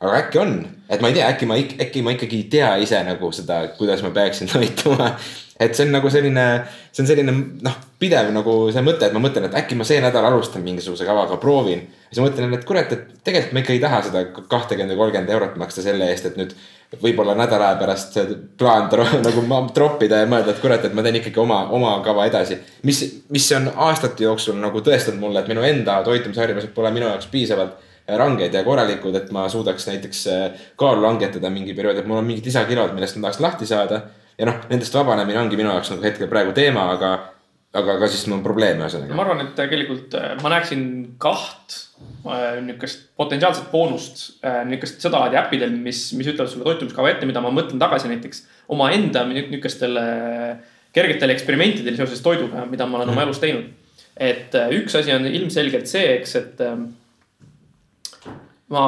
[0.04, 0.58] aga äkki on,
[0.90, 4.04] et ma ei tea, äkki ma, äkki ma ikkagi ei tea ise nagu seda, kuidas
[4.04, 5.14] ma peaksin toituma.
[5.60, 6.44] et see on nagu selline,
[6.90, 7.32] see on selline
[7.64, 11.06] noh, pidev nagu see mõte, et ma mõtlen, et äkki ma see nädal alustan mingisuguse
[11.06, 11.86] kavaga, proovin.
[12.08, 15.36] siis ma mõtlen, et kurat, et tegelikult ma ikka ei taha seda kahtekümmend või kolmkümmend
[15.36, 16.56] eurot maksta selle eest, et nüüd
[17.00, 18.18] võib-olla nädala aja pärast
[18.58, 18.90] plaan
[19.28, 22.58] nagu troppida ja mõelda, et kurat, et ma teen ikkagi oma, oma kava edasi.
[22.82, 27.30] mis, mis on aastate jooksul nagu tõestanud mulle, et minu enda toitumisharjumused pole minu jaoks
[27.32, 32.20] piisavalt ranged ja korralikud, et ma suudaks näiteks äh, kaalu langetada mingi periood, et mul
[32.20, 34.02] on mingid lisakilod, millest ma tahaks lahti saada.
[34.38, 37.10] ja noh, nendest vabanemine ongi minu jaoks nagu hetkel praegu teema, aga,
[37.78, 39.16] aga ka siis mul on probleeme ühesõnaga.
[39.16, 40.82] ma arvan, et tegelikult äh, ma näeksin
[41.22, 41.78] kaht
[42.26, 44.24] äh, niisugust potentsiaalset boonust
[44.68, 48.44] niisugust sedalaadi äppidel, mis, mis ütlevad sulle toitumiskava ette, mida ma mõtlen tagasi näiteks
[48.74, 50.04] omaenda niisugustele
[50.94, 53.16] kergetele eksperimentidele seoses toiduga, mida ma olen mm.
[53.16, 53.72] oma elus teinud.
[54.14, 56.76] et üks asi on ilmselgelt see, eks, et äh,
[58.72, 58.84] ma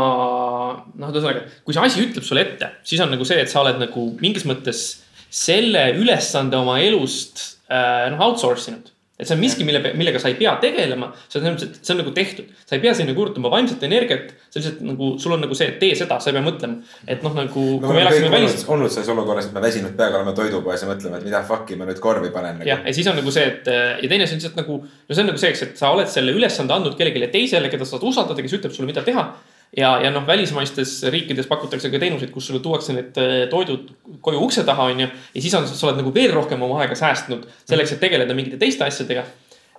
[0.97, 3.81] noh, ühesõnaga, kui see asi ütleb sulle ette, siis on nagu see, et sa oled
[3.83, 4.87] nagu mingis mõttes
[5.33, 8.93] selle ülesande oma elust äh, noh outsource inud.
[9.16, 12.11] et see on miski, mille, millega sa ei pea tegelema, see on, see on nagu
[12.16, 14.33] tehtud, sa ei pea sinna kulutama vaimset energiat.
[14.49, 17.24] sa lihtsalt nagu, sul on nagu see, et tee seda, sa ei pea mõtlema, et
[17.24, 17.64] noh, nagu.
[17.81, 21.20] me oleme kõik olnud, olnud selles olukorras, et me väsinud peaga oleme toidupoes ja mõtleme,
[21.20, 22.68] et mida fuck'i ma nüüd korvi panen nagu.
[22.68, 25.24] jah, ja siis on nagu see, et ja teine asi on lihtsalt nagu, no see
[25.24, 28.09] on nagu see, eks, et sa oled selle ülesande andnud kellelegi teisele, keda sa saad
[28.12, 29.31] usaldada, kes ütleb sulle, mida teha
[29.76, 33.18] ja, ja noh, välismaistes riikides pakutakse ka teenuseid, kus sulle tuuakse need
[33.50, 33.90] toidud
[34.24, 35.08] koju ukse taha, onju.
[35.34, 38.60] ja siis on, sa oled nagu veel rohkem oma aega säästnud selleks, et tegeleda mingite
[38.60, 39.26] teiste asjadega.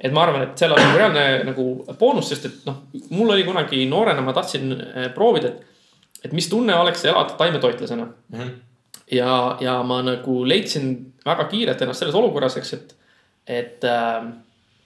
[0.01, 1.67] et ma arvan, et seal on nagu reaalne nagu
[1.99, 5.85] boonus, sest et noh, mul oli kunagi noorena, ma tahtsin eh, proovida, et,
[6.27, 8.39] et mis tunne oleks elada taimetoitlasena mm.
[8.39, 8.51] -hmm.
[9.11, 12.95] ja, ja ma nagu leidsin väga kiirelt ennast selles olukorras, eks, et,
[13.47, 13.83] et,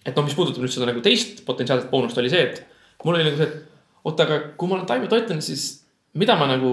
[0.05, 2.63] et noh, mis puudutab nüüd seda nagu teist potentsiaalset boonust, oli see, et
[3.03, 3.70] mul oli nagu see, et
[4.07, 5.67] oota, aga kui ma olen taimetoitlane, siis
[6.17, 6.71] mida ma nagu,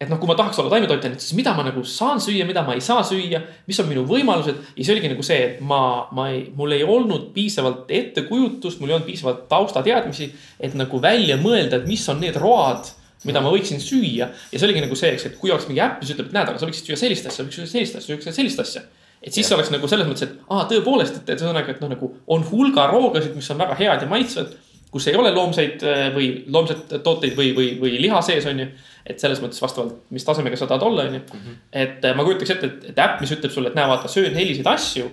[0.00, 2.74] et noh, kui ma tahaks olla taimetoitlane, siis mida ma nagu saan süüa, mida ma
[2.76, 4.58] ei saa süüa, mis on minu võimalused?
[4.74, 5.80] Ja see oligi nagu see, et ma,
[6.14, 10.28] ma ei, mul ei olnud piisavalt ettekujutust, mul ei olnud piisavalt taustateadmisi,
[10.60, 12.90] et nagu välja mõelda, et mis on need road,
[13.24, 14.28] mida ma võiksin süüa.
[14.52, 16.50] Ja see oligi nagu see, eks, et kui oleks mingi äpp, mis ütleb, et näed,
[16.50, 18.84] aga sa võiksid süüa sellist asja, võiks süüa sellist asja, võiks süüa sellist asja.
[19.24, 19.56] Et siis ja.
[19.56, 22.84] oleks nagu selles mõttes, et aa, tõepoolest, et, et ühesõnaga, et noh, nagu on hulga
[22.90, 24.52] roogasid, mis on väga head ja maitsvad
[24.94, 25.82] kus ei ole loomseid
[26.14, 28.68] või loomset tooteid või, või, või liha sees, on ju.
[29.02, 31.54] et selles mõttes vastavalt, mis tasemega sa tahad olla, on ju.
[31.82, 34.68] et ma kujutaks ette, et, et äpp, mis ütleb sulle, et näe, vaata, söön selliseid
[34.70, 35.08] asju.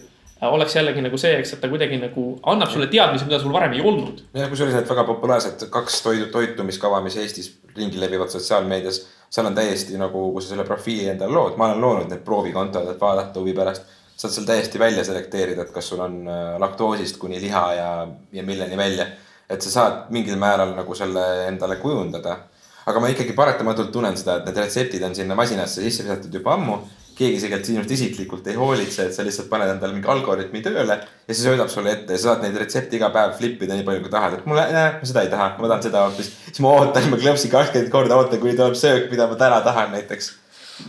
[0.52, 3.74] oleks jällegi nagu see, eks, et ta kuidagi nagu annab sulle teadmisi, mida sul varem
[3.78, 4.22] ei olnud.
[4.38, 9.02] jah, kusjuures need väga populaarsed kaks toidu, toitumiskava, mis Eestis ringi levivad sotsiaalmeedias.
[9.32, 12.94] seal on täiesti nagu, kui sa selle profiili endale lood, ma olen loonud need proovikontod,
[12.94, 13.90] et vaadata huvi pärast
[14.22, 16.22] saad seal täiesti välja selekteerida, et kas sul on
[16.62, 17.92] laktoosist kuni liha ja,
[18.38, 19.08] ja milleni välja
[19.52, 22.38] et sa saad mingil määral nagu selle endale kujundada.
[22.82, 26.56] aga ma ikkagi paratamatult tunnen seda, et need retseptid on sinna masinasse sisse visatud juba
[26.56, 26.80] ammu.
[27.22, 31.36] keegi tegelikult sinust isiklikult ei hoolitse, et sa lihtsalt paned endale mingi algoritmi tööle ja
[31.36, 34.02] see söödab sulle ette ja sa saad neid retsepte iga päev flip ida nii palju,
[34.06, 36.32] kui tahad, et mulle, ma seda ei taha, ma tahan seda hoopis.
[36.48, 39.94] siis ma ootan, ma klõpsin kakskümmend korda, ootan, kuni tuleb söök, mida ma täna tahan
[39.98, 40.32] näiteks.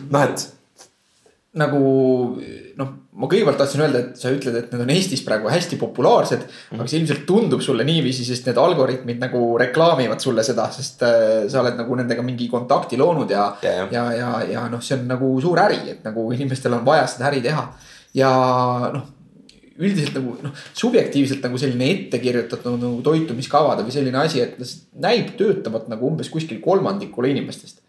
[0.08, 0.46] noh, et
[1.52, 1.80] nagu
[2.80, 6.40] noh, ma kõigepealt tahtsin öelda, et sa ütled, et need on Eestis praegu hästi populaarsed
[6.40, 6.52] mm.
[6.52, 6.80] -hmm.
[6.80, 11.48] aga see ilmselt tundub sulle niiviisi, sest need algoritmid nagu reklaamivad sulle seda, sest äh,
[11.52, 15.04] sa oled nagu nendega mingi kontakti loonud ja yeah., ja, ja, ja noh, see on
[15.12, 17.66] nagu suur äri, et nagu inimestel on vaja seda äri teha.
[18.14, 18.30] ja
[18.94, 19.04] noh,
[19.76, 24.56] üldiselt nagu noh, subjektiivselt nagu selline ette kirjutatud nagu toitumiskavade või selline asi, et
[25.04, 27.81] näib töötavat nagu umbes kuskil kolmandikule inimestest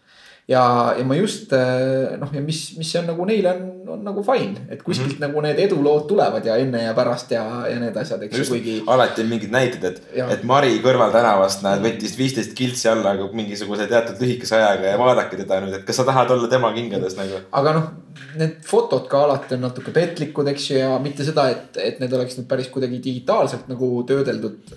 [0.48, 3.62] ja, ja ma just eh, noh, ja mis, mis on nagu neile on,
[3.94, 5.26] on nagu fine, et kuskilt mm -hmm.
[5.26, 8.74] nagu need edulood tulevad ja enne ja pärast ja, ja need asjad, eks ju, kuigi.
[8.86, 14.20] alati on mingid näited, et, et Mari kõrvaltänavast näed, võttis viisteist kiltsi alla mingisuguse teatud
[14.20, 17.40] lühikese ajaga ja vaadake teda nüüd, et kas sa tahad olla tema kingades nagu.
[17.52, 17.88] aga noh,
[18.36, 22.12] need fotod ka alati on natuke petlikud, eks ju, ja mitte seda, et, et need
[22.12, 24.76] oleks nüüd päris kuidagi digitaalselt nagu töödeldud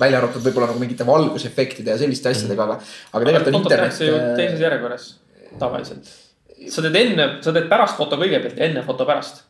[0.00, 2.78] välja arvatud võib-olla nagu mingite valgusefektide ja selliste asjadega, aga,
[3.12, 4.00] aga tegelikult on internet.
[4.06, 5.10] Äh, teises järjekorras
[5.60, 6.14] tavaliselt.
[6.72, 9.44] sa teed enne, sa teed pärast foto kõigepealt ja enne foto pärast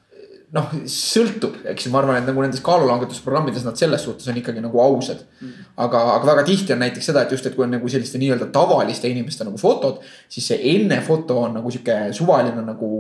[0.55, 4.79] noh, sõltub, eks ma arvan, et nagu nendes kaalulangetusprogrammides nad selles suhtes on ikkagi nagu
[4.83, 5.67] ausad mm.
[5.83, 8.49] aga, aga väga tihti on näiteks seda, et just, et kui on nagu selliste nii-öelda
[8.55, 9.99] tavaliste inimeste nagu fotod,
[10.31, 12.91] siis see enne foto on nagu sihuke suvaline nagu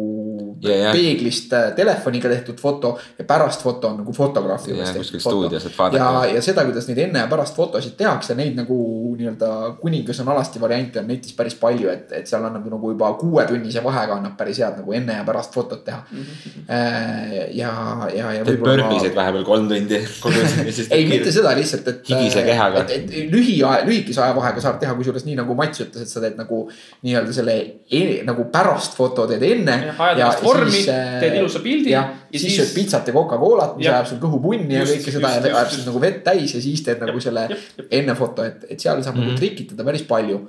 [0.65, 0.93] yeah, yeah.
[0.93, 5.97] peeglist äh, telefoniga tehtud foto ja pärast foto on nagu fotograafi juures yeah, tehtud foto.
[5.97, 8.77] ja, ja seda, kuidas neid enne ja pärast fotosid tehakse, neid nagu
[9.17, 13.13] nii-öelda kuningas on alasti variante on netis päris palju, et, et seal annab nagu juba
[13.21, 16.23] kuuetunnise vahega annab päris head nagu enne ja pärast fotot teha mm.
[16.23, 17.71] -hmm ja,
[18.15, 18.45] ja, ja.
[18.45, 19.99] teed burpeesid vahepeal kolm tundi.
[20.97, 22.03] ei, mitte seda lihtsalt, et.
[22.09, 22.85] higise kehaga.
[22.85, 26.39] et, et lühi, lühikese ajavahega saab teha, kusjuures nii nagu Mats ütles, et sa teed
[26.41, 26.65] nagu
[27.07, 29.79] nii-öelda selle e, nagu pärast foto teed enne.
[29.93, 31.93] ajad vormi, äh, teed ilusa pildi.
[31.93, 35.33] ja, ja siis sööd pitsat ja Coca-Colat, mis ajab sul kõhu punni ja kõike seda
[35.37, 37.47] ja ajab sul nagu vett täis ja siis teed nagu selle
[37.87, 39.41] enne foto, et, et seal saab nagu mhm.
[39.41, 40.41] trikitada päris palju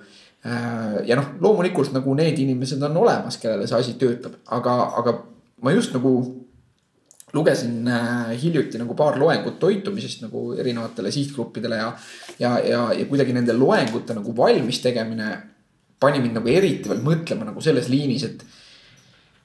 [0.45, 5.17] äh, ja noh, loomulikult nagu need inimesed on olemas, kellele see asi töötab, aga, aga
[5.65, 6.15] ma just nagu
[7.35, 11.91] lugesin äh, hiljuti nagu paar loengut toitumisest nagu erinevatele sihtgruppidele ja,
[12.39, 15.35] ja, ja, ja kuidagi nende loengute nagu valmis tegemine
[15.99, 18.45] pani mind nagu eriti veel mõtlema nagu selles liinis, et.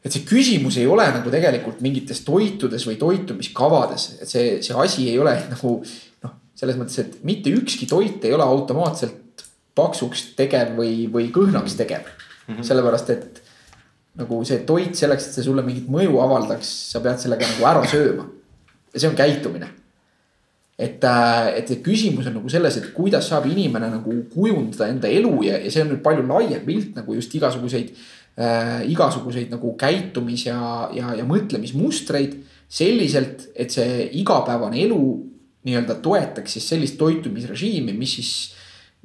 [0.02, 5.08] Et see küsimus ei ole nagu tegelikult mingites toitudes või toitumiskavades, et see, see asi
[5.12, 9.46] ei ole nagu noh, selles mõttes, et mitte ükski toit ei ole automaatselt
[9.78, 12.54] paksuks tegev või, või kõhnaks tegev mm.
[12.54, 12.66] -hmm.
[12.66, 13.42] sellepärast, et
[14.20, 17.84] nagu see toit selleks, et see sulle mingit mõju avaldaks, sa pead sellega nagu ära
[17.88, 18.26] sööma.
[18.92, 19.68] ja see on käitumine.
[20.78, 25.08] et, äh, et see küsimus on nagu selles, et kuidas saab inimene nagu kujundada enda
[25.08, 27.94] elu ja, ja see on nüüd palju laiem pilt nagu just igasuguseid
[28.38, 30.58] äh,, igasuguseid nagu käitumis ja,
[30.94, 32.38] ja, ja mõtlemismustreid
[32.72, 35.02] selliselt, et see igapäevane elu
[35.66, 38.32] nii-öelda toetaks siis sellist toitumisrežiimi, mis siis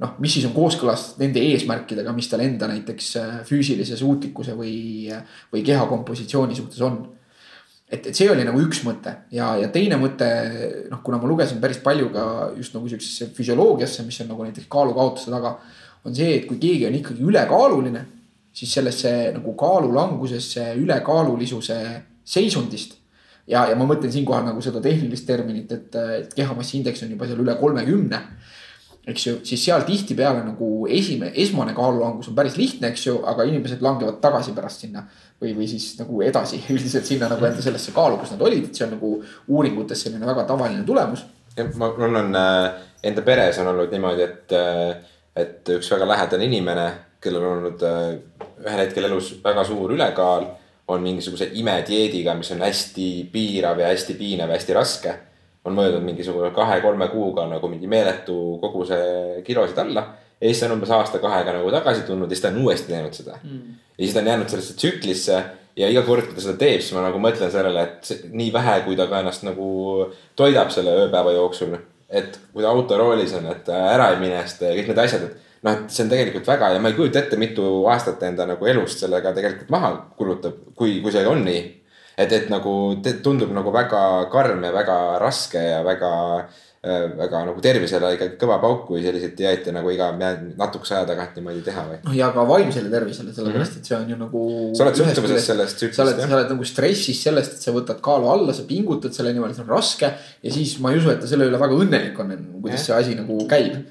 [0.02, 4.74] noh, mis siis on kooskõlas nende eesmärkidega, mis tal enda näiteks äh, füüsilise suutlikkuse või,
[5.54, 7.00] või keha kompositsiooni suhtes on.
[7.90, 10.28] et, et see oli nagu üks mõte ja, ja teine mõte,
[10.92, 14.70] noh, kuna ma lugesin päris palju ka just nagu siuksesse füsioloogiasse, mis on nagu näiteks
[14.70, 15.58] kaalukaotuse taga.
[16.06, 18.06] on see, et kui keegi on ikkagi ülekaaluline,
[18.58, 21.78] siis sellesse nagu kaalulangusesse, ülekaalulisuse
[22.28, 22.98] seisundist
[23.48, 27.44] ja, ja ma mõtlen siinkohal nagu seda tehnilist terminit, et, et kehamassiindeks on juba seal
[27.46, 28.24] üle kolmekümne
[29.08, 33.46] eks ju, siis seal tihtipeale nagu esimene, esmane kaalulangus on päris lihtne, eks ju, aga
[33.48, 35.06] inimesed langevad tagasi pärast sinna.
[35.42, 38.76] või, või siis nagu edasi üldiselt sinna nagu enda sellesse kaalu, kus nad olid, et
[38.76, 39.12] see on nagu
[39.48, 41.24] uuringutes selline väga tavaline tulemus.
[41.78, 46.50] ma, mul on äh, enda peres on olnud niimoodi, et, äh, et üks väga lähedane
[46.50, 46.88] inimene,
[47.22, 48.06] kellel on olnud äh,
[48.66, 50.48] ühel hetkel elus väga suur ülekaal
[50.88, 55.16] on mingisuguse imedieediga, mis on hästi piirav ja hästi piinav ja hästi raske
[55.68, 58.98] on möödunud mingisugune kahe-kolme kuuga nagu mingi meeletu koguse
[59.44, 60.08] kilosid alla.
[60.42, 63.14] ja siis ta on umbes aasta-kahega nagu tagasi tulnud ja siis ta on uuesti teinud
[63.14, 63.74] seda mm..
[63.98, 65.44] ja siis ta on jäänud sellesse tsüklisse
[65.78, 68.80] ja iga kord, kui ta seda teeb, siis ma nagu mõtlen sellele, et nii vähe,
[68.86, 69.68] kui ta ka ennast nagu
[70.40, 71.76] toidab selle ööpäeva jooksul.
[72.10, 75.74] et kui ta autoroolis on, et ära ei mine, sest kõik need asjad, et noh,
[75.76, 79.04] et see on tegelikult väga ja ma ei kujuta ette, mitu aastat enda nagu elust
[79.04, 81.66] sellega tegelikult maha kulutab, kui, kui see on nii.
[82.18, 82.72] Et, et nagu
[83.22, 84.00] tundub nagu väga
[84.34, 89.34] karm ja väga raske ja väga äh, väga nagu tervisele ikkagi kõva pauk, kui selliseid
[89.38, 91.98] dieete nagu iga natukese aja tagant niimoodi teha või.
[92.04, 93.82] noh, ja ka vaimsele tervisele, sellepärast mhm.
[93.82, 94.44] et see on ju nagu.
[94.78, 95.98] sa oled sõltuvuses sellest tsüklist.
[95.98, 99.34] sa oled, sa oled nagu stressis sellest, et sa võtad kaalu alla, sa pingutad selle
[99.34, 100.12] nimel, see on raske.
[100.46, 103.18] ja siis ma ei usu, et ta selle üle väga õnnelik on, kuidas see asi
[103.18, 103.82] nagu käib.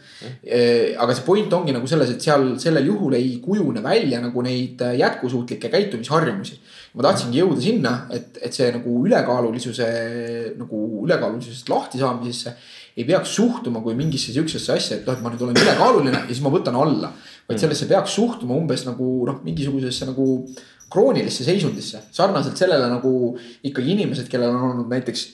[0.47, 0.63] E,
[0.95, 4.87] aga see point ongi nagu selles, et seal sellel juhul ei kujune välja nagu neid
[5.03, 6.63] jätkusuutlikke käitumisharjumusi
[6.97, 9.87] ma tahtsingi jõuda sinna, et, et see nagu ülekaalulisuse
[10.57, 12.55] nagu ülekaalulisusest lahti saamisesse
[12.97, 16.29] ei peaks suhtuma kui mingisse siuksesse asja, et noh, et ma nüüd olen ülekaaluline ja
[16.31, 17.13] siis ma võtan alla.
[17.47, 20.27] vaid sellesse peaks suhtuma umbes nagu noh, mingisugusesse nagu
[20.91, 23.13] kroonilisse seisundisse, sarnaselt sellele nagu
[23.67, 25.27] ikkagi inimesed, kellel on olnud näiteks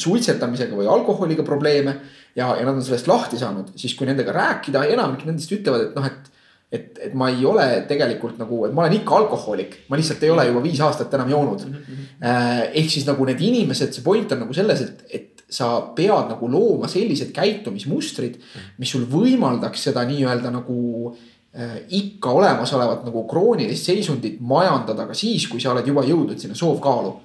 [0.00, 1.96] suitsetamisega või alkoholiga probleeme
[2.36, 5.98] ja, ja nad on sellest lahti saanud, siis kui nendega rääkida, enamik nendest ütlevad, et
[5.98, 6.36] noh, et
[6.70, 10.30] et, et ma ei ole tegelikult nagu, et ma olen ikka alkohoolik, ma lihtsalt ei
[10.30, 11.72] ole juba viis aastat enam joonud mm.
[11.74, 12.68] -hmm.
[12.78, 16.48] ehk siis nagu need inimesed, see point on nagu selles, et, et sa pead nagu
[16.50, 18.38] looma sellised käitumismustrid,
[18.78, 20.76] mis sul võimaldaks seda nii-öelda nagu
[21.10, 26.58] äh, ikka olemasolevat nagu kroonilist seisundit majandada ka siis, kui sa oled juba jõudnud sinna
[26.58, 27.16] soovkaalu.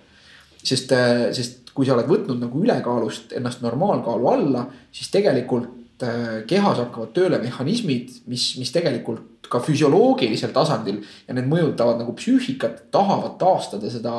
[0.65, 4.65] sest äh,, sest kui sa oled võtnud nagu ülekaalust ennast normaalkaalu alla,
[4.95, 11.49] siis tegelikult äh, kehas hakkavad tööle mehhanismid, mis, mis tegelikult ka füsioloogilisel tasandil ja need
[11.51, 14.15] mõjutavad nagu psüühikat, tahavad taastada seda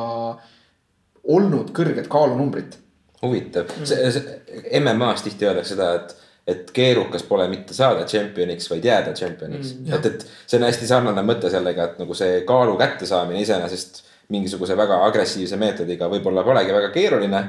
[1.27, 2.77] olnud kõrget kaalunumbrit.
[3.21, 6.15] Huvitav mm., see, see MM-as tihti öeldakse seda, et,
[6.47, 9.93] et keerukas pole mitte saada tšempioniks, vaid jääda tšempioniks mm,.
[9.97, 14.03] et, et see on hästi sarnane mõte sellega, et nagu see kaalu kättesaamine iseenesest
[14.33, 17.45] mingisuguse väga agressiivse meetodiga võib-olla polegi väga keeruline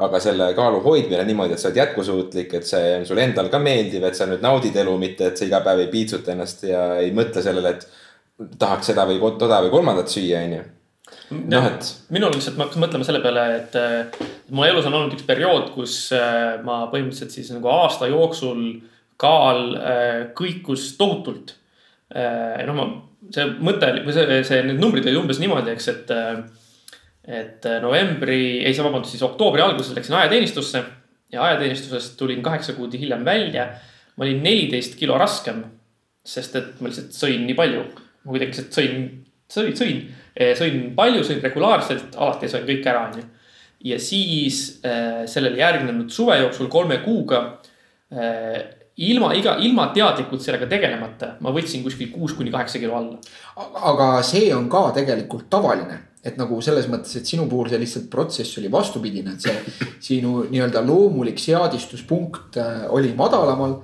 [0.00, 3.60] aga selle kaalu hoidmine niimoodi, et sa oled jätkusuutlik, et see on sulle endal ka
[3.62, 6.84] meeldiv, et sa nüüd naudid elu, mitte et sa iga päev ei piitsuta ennast ja
[7.02, 10.62] ei mõtle sellele, et tahaks seda või toda või kolmandat süüa, onju.
[11.30, 11.90] Noh, et.
[12.14, 15.96] minul lihtsalt ma hakkasin mõtlema selle peale, et mu elus on olnud üks periood, kus
[16.16, 18.64] äh, ma põhimõtteliselt siis nagu aasta jooksul
[19.20, 21.54] kaal äh, kõikus tohutult.
[22.10, 22.88] Äh, noh, ma,
[23.30, 26.16] see mõte või see, see, need numbrid olid umbes niimoodi, eks, et
[27.30, 30.82] et äh, novembri, ei, vabandust, siis oktoobri alguses läksin ajateenistusse
[31.32, 33.68] ja ajateenistusest tulin kaheksa kuud hiljem välja.
[34.16, 35.62] ma olin neliteist kilo raskem,
[36.26, 37.84] sest et ma lihtsalt sõin nii palju.
[38.24, 39.04] ma kuidagi lihtsalt sõin,
[39.52, 40.00] sõin, sõin,
[40.58, 43.24] sõin palju, sõin regulaarselt, alati sõin kõik ära, onju.
[43.84, 47.40] ja siis äh, sellele järgnenud suve jooksul kolme kuuga
[48.12, 48.60] äh,
[49.00, 53.18] ilma iga, ilma teadlikult sellega tegelemata, ma võtsin kuskil kuus kuni kaheksa kilo alla.
[53.92, 58.10] aga see on ka tegelikult tavaline et nagu selles mõttes, et sinu puhul see lihtsalt
[58.12, 59.56] protsess oli vastupidine, et see
[60.10, 62.60] sinu nii-öelda loomulik seadistuspunkt
[62.92, 63.80] oli madalamal.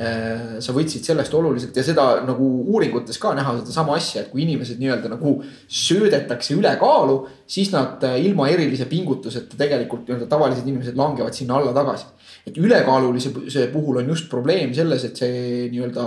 [0.00, 4.46] Äh, sa võtsid sellest oluliselt ja seda nagu uuringutes ka näha sedasama asja, et kui
[4.46, 5.34] inimesed nii-öelda nagu
[5.68, 11.76] söödetakse ülekaalu, siis nad äh, ilma erilise pingutuseta tegelikult nii-öelda tavalised inimesed langevad sinna alla
[11.76, 12.08] tagasi.
[12.46, 16.06] et ülekaalulisuse puhul on just probleem selles, et see nii-öelda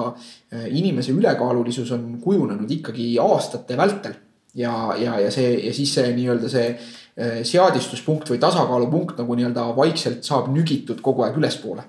[0.73, 4.17] inimese ülekaalulisus on kujunenud ikkagi aastate vältel
[4.53, 9.69] ja, ja, ja see ja siis see nii-öelda see äh, seadistuspunkt või tasakaalupunkt nagu nii-öelda
[9.77, 11.85] vaikselt saab nügitud kogu aeg ülespoole.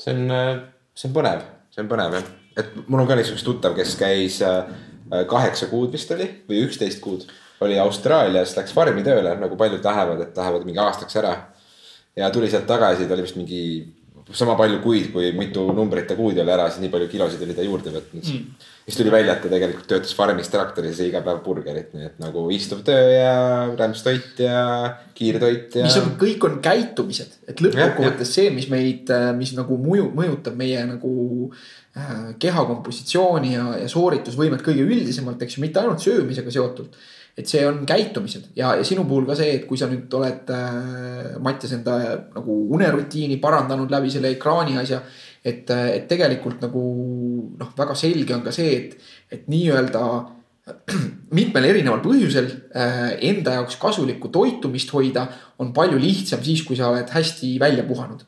[0.00, 0.52] See on, äh,
[0.96, 2.28] see on põnev, see on põnev jah,
[2.60, 4.70] et mul on ka näiteks üks tuttav, kes käis äh,
[5.30, 7.26] kaheksa kuud vist oli või üksteist kuud
[7.64, 11.36] oli Austraalias, läks farmi tööle, nagu paljud lähevad, et lähevad mingi aastaks ära.
[12.16, 13.62] ja tuli sealt tagasi, ta oli vist mingi
[14.34, 17.54] sama palju kuid, kui mitu numbrit ta kuudi oli ära, siis nii palju kilosid oli
[17.54, 18.26] ta juurde võtnud.
[18.26, 18.64] Mm.
[18.86, 22.20] Siis tuli välja, et ta tegelikult töötas farmis traktoris ja iga päev burgerit, nii et
[22.22, 23.32] nagu istuv töö ja
[23.78, 24.60] rämpstoit ja
[25.16, 25.86] kiirtoit ja.
[25.86, 30.84] mis on, kõik on käitumised, et lõppkokkuvõttes see, mis meid, mis nagu mõju, mõjutab meie
[30.86, 31.12] nagu
[31.50, 36.98] äh, keha kompositsiooni ja, ja sooritusvõimet kõige üldisemalt, eks ju, mitte ainult söömisega seotult
[37.36, 40.52] et see on käitumised ja, ja sinu puhul ka see, et kui sa nüüd oled
[40.56, 41.98] äh,, Mattias, enda
[42.34, 45.02] nagu unerutiini parandanud läbi selle ekraani asja
[45.46, 46.86] et, et tegelikult nagu
[47.58, 48.96] noh, väga selge on ka see, et,
[49.32, 50.02] et nii-öelda
[51.38, 55.28] mitmel erineval põhjusel äh, enda jaoks kasulikku toitumist hoida
[55.62, 58.24] on palju lihtsam siis, kui sa oled hästi välja puhanud.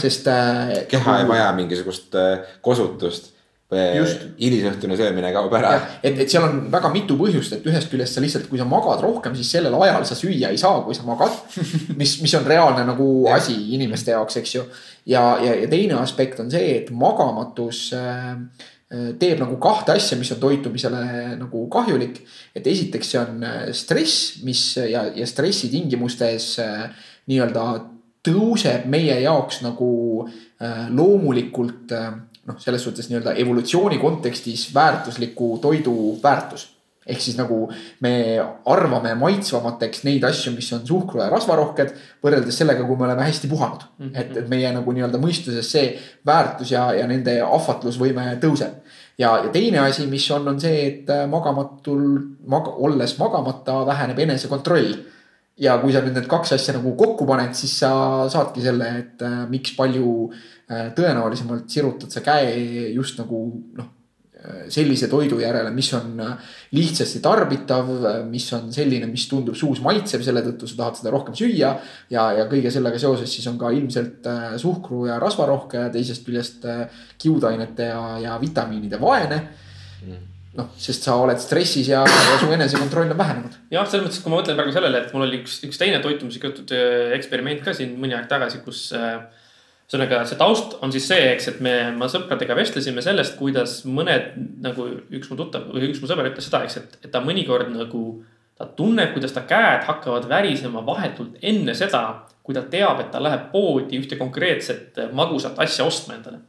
[0.00, 0.86] sest äh,.
[0.88, 3.31] keha ei vaja mingisugust äh, kosutust
[3.72, 5.72] hilisõhtune söömine kaob ära.
[6.02, 9.00] et, et seal on väga mitu põhjust, et ühest küljest sa lihtsalt, kui sa magad
[9.04, 11.32] rohkem, siis sellel ajal sa süüa ei saa, kui sa magad.
[12.00, 13.38] mis, mis on reaalne nagu ja.
[13.38, 14.66] asi inimeste jaoks, eks ju.
[15.06, 18.34] ja, ja, ja teine aspekt on see, et magamatus äh,
[18.92, 21.06] äh, teeb nagu kahte asja, mis on toitumisele
[21.40, 22.20] nagu kahjulik.
[22.54, 27.66] et esiteks see on äh, stress, mis ja, ja stressi tingimustes äh, nii-öelda
[28.26, 29.88] tõuseb meie jaoks nagu
[30.26, 32.12] äh, loomulikult äh,
[32.48, 36.70] noh, selles suhtes nii-öelda evolutsiooni kontekstis väärtusliku toidu väärtus.
[37.06, 37.64] ehk siis nagu
[38.00, 38.38] me
[38.70, 41.88] arvame maitsvamateks neid asju, mis on suhkru ja rasvarohked,
[42.22, 44.06] võrreldes sellega, kui me oleme hästi puhanud mm.
[44.06, 44.20] -hmm.
[44.20, 48.78] et, et meie nagu nii-öelda mõistuses see väärtus ja, ja nende ahvatlusvõime tõuseb.
[49.18, 52.06] ja, ja teine asi, mis on, on see, et magamatul
[52.46, 54.94] mag,, olles magamata, väheneb enesekontroll
[55.58, 57.92] ja kui sa nüüd need kaks asja nagu kokku paned, siis sa
[58.30, 60.61] saadki selle, et äh, miks palju äh, Äh,
[60.96, 62.54] tõenäolisemalt sirutad sa käe
[62.92, 63.42] just nagu
[63.78, 63.90] noh,
[64.74, 66.16] sellise toidu järele, mis on
[66.74, 67.92] lihtsasti tarbitav,
[68.26, 71.70] mis on selline, mis tundub suus maitsev, selle tõttu sa tahad seda rohkem süüa.
[72.10, 74.26] ja, ja kõige sellega seoses siis on ka ilmselt
[74.58, 76.66] suhkru ja rasvarohke ja teisest küljest
[77.22, 79.40] kiudainete ja, ja vitamiinide vaene
[80.02, 83.54] mm noh, sest sa oled stressis ja, ja su enesekontroll on vähenenud.
[83.72, 86.52] jah, selles mõttes, kui ma mõtlen praegu sellele, et mul oli üks, üks teine toitumisega
[86.76, 89.22] äh, eksperiment ka siin mõni aeg tagasi, kus äh,.
[89.88, 94.36] Ühesõnaga, see taust on siis see, eks, et me, ma sõpradega vestlesime sellest, kuidas mõned
[94.64, 97.72] nagu üks mu tuttav või üks mu sõber ütles seda, eks, et, et ta mõnikord
[97.74, 98.04] nagu.
[98.58, 103.18] ta tunneb, kuidas ta käed hakkavad värisema vahetult enne seda, kui ta teab, et ta
[103.18, 106.42] läheb poodi ühte konkreetset magusat asja ostma endale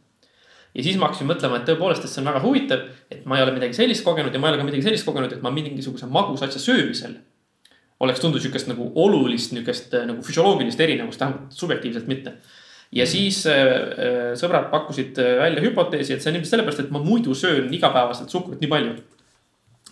[0.73, 3.45] ja siis ma hakkasin mõtlema, et tõepoolest, et see on väga huvitav, et ma ei
[3.45, 6.09] ole midagi sellist kogenud ja ma ei ole ka midagi sellist kogenud, et ma mingisuguse
[6.09, 7.19] magusa asja söömisel.
[8.03, 12.33] oleks tundnud sihukest nagu olulist nihukest nagu füsioloogilist erinevust, vähemalt subjektiivselt mitte.
[12.95, 16.93] Ja siis äh, äh, sõbrad pakkusid äh, välja hüpoteesi, et see on ilmselt sellepärast, et
[16.93, 18.93] ma muidu söön igapäevaselt suhkrut nii palju.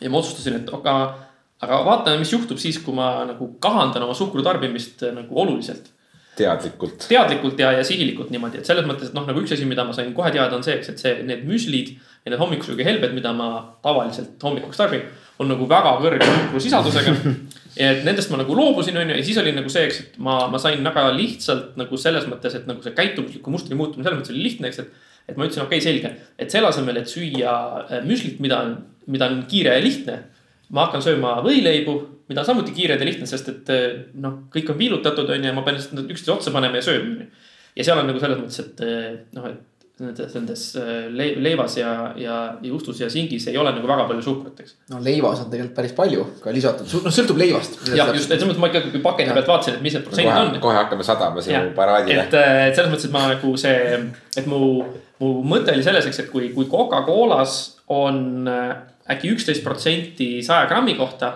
[0.02, 0.94] ja ma otsustasin, et aga,
[1.62, 5.92] aga vaatame, mis juhtub siis, kui ma nagu kahandan oma suhkru tarbimist nagu oluliselt
[6.38, 7.06] teadlikult.
[7.10, 9.94] teadlikult ja, ja sihilikult niimoodi, et selles mõttes, et noh, nagu üks asi, mida ma
[9.98, 11.96] sain kohe teada, on see, eks, et see, need müslid
[12.26, 13.52] ja need hommikusöögihelbed, mida ma
[13.84, 15.06] tavaliselt hommikuks tarbin,
[15.42, 17.16] on nagu väga kõrge suhkrusisaldusega.
[17.78, 20.44] et nendest ma nagu loobusin, on ju, ja siis oli nagu see, eks, et ma,
[20.52, 24.36] ma sain väga lihtsalt nagu selles mõttes, et nagu see käitumusliku mustri muutumine selles mõttes
[24.36, 25.10] oli lihtne, eks, et.
[25.32, 27.54] et ma ütlesin, okei okay,, selge, et selle asemel, et süüa
[27.86, 28.76] äh, müslit, mida on,
[29.12, 30.24] mida on kiire ja lihtne.
[30.72, 31.96] ma hakkan sööma võileibu
[32.32, 33.88] mida on samuti kiired ja lihtne, sest et eh,
[34.24, 37.28] noh, kõik on viilutatud, on ju, ja ma pean lihtsalt üksteise otsa panema ja sööma.
[37.76, 39.60] ja seal on nagu selles mõttes, et eh, noh, et
[40.02, 41.10] nendes, eh,
[41.42, 44.76] leivas ja, ja juustus ja singis ei ole nagu väga palju suhkrut, eks.
[44.92, 47.78] no leivas on tegelikult päris palju ka lisatud, noh sõltub leivast.
[47.94, 50.58] jah, just, et selles mõttes ma ikkagi pakendi pealt vaatasin, et mis need protsendid on.
[50.64, 52.26] kohe hakkame sadama sinu paraadile.
[52.26, 52.40] et,
[52.72, 54.02] et selles mõttes, et ma nagu see,
[54.42, 54.82] et mu,
[55.22, 57.62] mu mõte oli selles, eks, et kui, kui Coca-Colas
[57.94, 58.50] on
[59.12, 61.34] äkki üksteist protsenti saja grammi kohta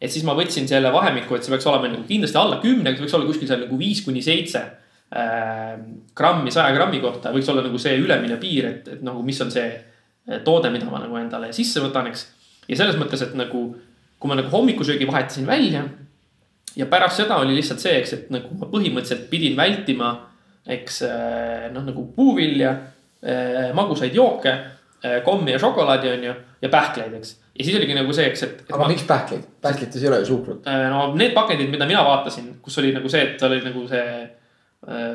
[0.00, 3.06] et siis ma võtsin selle vahemiku, et see peaks olema nagu kindlasti alla kümne, see
[3.06, 4.74] võiks olla kuskil seal nagu viis kuni seitse äh,
[5.10, 9.52] grammi saja grammi kohta võiks olla nagu see ülemine piir, et, et nagu, mis on
[9.54, 12.26] see äh, toode, mida ma nagu endale sisse võtan, eks.
[12.66, 13.68] ja selles mõttes, et nagu,
[14.18, 15.84] kui ma nagu hommikusöögi vahetasin välja.
[16.76, 20.12] ja pärast seda oli lihtsalt see, eks, et nagu ma põhimõtteliselt pidin vältima,
[20.66, 22.76] eks äh, noh, nagu puuvilja,
[23.74, 24.52] magusaid jooke,
[25.24, 28.58] kommi ja šokolaadi, on ju, ja pähkleid, eks ja siis oligi nagu see, eks, et,
[28.60, 28.70] et.
[28.70, 28.88] aga ma...
[28.90, 30.66] miks pähklid, pähklites ei ole ju suhkrut?
[30.92, 34.04] No need pakendid, mida mina vaatasin, kus oli nagu see, et oli nagu see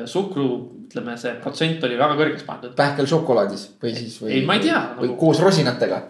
[0.08, 0.46] suhkru,
[0.86, 2.74] ütleme, see protsent oli väga kõrgeks pandud.
[2.76, 4.32] pähkel šokolaadis või siis või?
[4.36, 5.04] ei, ma ei tea nagu....
[5.04, 6.00] või koos rosinatega.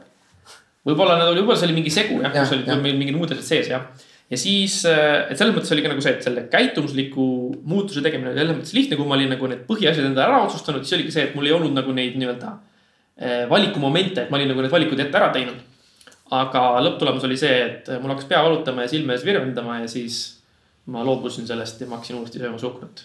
[0.88, 2.78] võib-olla nad olid, võib-olla see oli mingi segu jah ja,, kus olid ja.
[2.82, 3.86] mingid muud asjad sees jah.
[4.32, 7.26] ja siis, äh, et selles mõttes oli ka nagu see, et selle käitumusliku
[7.62, 10.82] muutuse tegemine oli selles mõttes lihtne, kui ma olin nagu need põhiasjad endale ära otsustanud,
[10.82, 14.50] siis oligi see, et mul ei olnud nagu neid nii-öelda äh, valikumomente, et ma olin
[14.54, 15.62] nagu need valikud ette ära teinud
[16.32, 20.22] aga lõpptulemus oli see, et mul hakkas pea valutama ja silme ees virvendama ja siis
[20.92, 23.04] ma loobusin sellest ja ma hakkasin uuesti sööma suhkrut.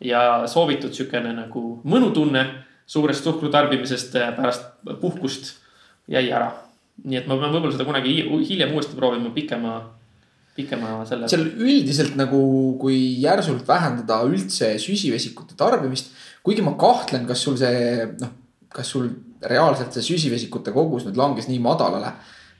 [0.00, 2.44] Ja soovitud sihukene nagu mõnutunne
[2.88, 4.68] suurest suhkru tarbimisest pärast
[5.00, 5.54] puhkust
[6.08, 6.52] jäi ära.
[7.04, 8.14] nii et ma pean võib-olla seda kunagi
[8.48, 9.74] hiljem uuesti proovima pikema,
[10.56, 11.28] pikema selle.
[11.30, 12.40] seal üldiselt nagu,
[12.80, 16.10] kui järsult vähendada üldse süsivesikute tarbimist,
[16.42, 18.32] kuigi ma kahtlen, kas sul see noh,
[18.74, 19.10] kas sul
[19.46, 22.16] reaalselt see süsivesikute kogus nüüd langes nii madalale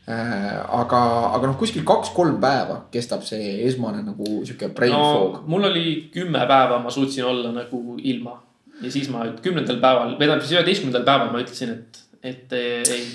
[0.09, 1.01] aga,
[1.37, 5.41] aga noh, kuskil kaks-kolm päeva kestab see esmane nagu sihuke brain no, fog.
[5.53, 8.39] mul oli kümme päeva, ma suutsin olla nagu ilma
[8.83, 13.07] ja siis ma kümnendal päeval, või tähendab siis üheteistkümnendal päeval ma ütlesin, et, et ei.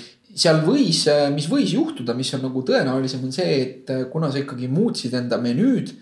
[0.44, 4.68] seal võis, mis võis juhtuda, mis on nagu tõenäolisem, on see, et kuna sa ikkagi
[4.72, 5.94] muutsid enda menüüd.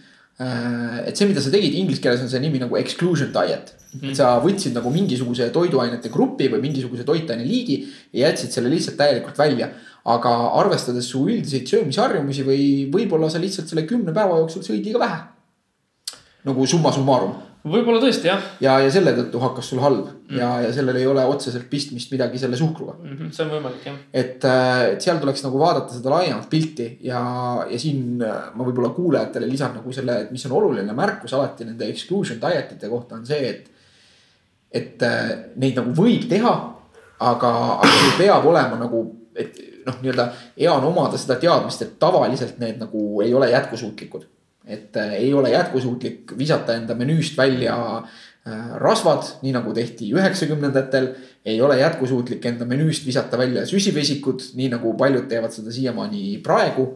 [0.43, 3.99] Äh, et see, mida sa tegid, inglise keeles on see nimi nagu exclusion diet mm.
[4.01, 4.11] -hmm.
[4.11, 7.77] et sa võtsid nagu mingisuguse toiduainete grupi või mingisuguse toitaineliigi
[8.17, 9.69] ja jätsid selle lihtsalt täielikult välja
[10.11, 14.99] aga arvestades su üldiseid söömisharjumusi või võib-olla sa lihtsalt selle kümne päeva jooksul sõid liiga
[15.03, 15.23] vähe.
[16.43, 17.37] nagu summa summarum.
[17.63, 18.43] võib-olla tõesti jah.
[18.61, 20.39] ja, ja selle tõttu hakkas sul halb mm.
[20.41, 23.15] ja, ja sellel ei ole otseselt pistmist midagi selle suhkruga mm.
[23.15, 24.01] -hmm, see on võimalik jah.
[24.11, 27.23] et, äh, et seal tuleks nagu vaadata seda laiemat pilti ja,
[27.71, 31.69] ja siin äh, ma võib-olla kuulajatele lisan nagu selle, et mis on oluline märkus alati
[31.69, 33.71] nende exclusion diet ite kohta on see, et.
[34.73, 36.57] et äh, neid nagu võib teha,
[37.21, 39.07] aga, aga peab olema nagu,
[39.39, 40.29] et noh, nii-öelda
[40.59, 44.29] hea on omada seda teadmist, et tavaliselt need nagu ei ole jätkusuutlikud.
[44.67, 51.09] et äh, ei ole jätkusuutlik visata enda menüüst välja äh, rasvad, nii nagu tehti üheksakümnendatel.
[51.45, 56.87] ei ole jätkusuutlik enda menüüst visata välja süsivesikud, nii nagu paljud teevad seda siiamaani praegu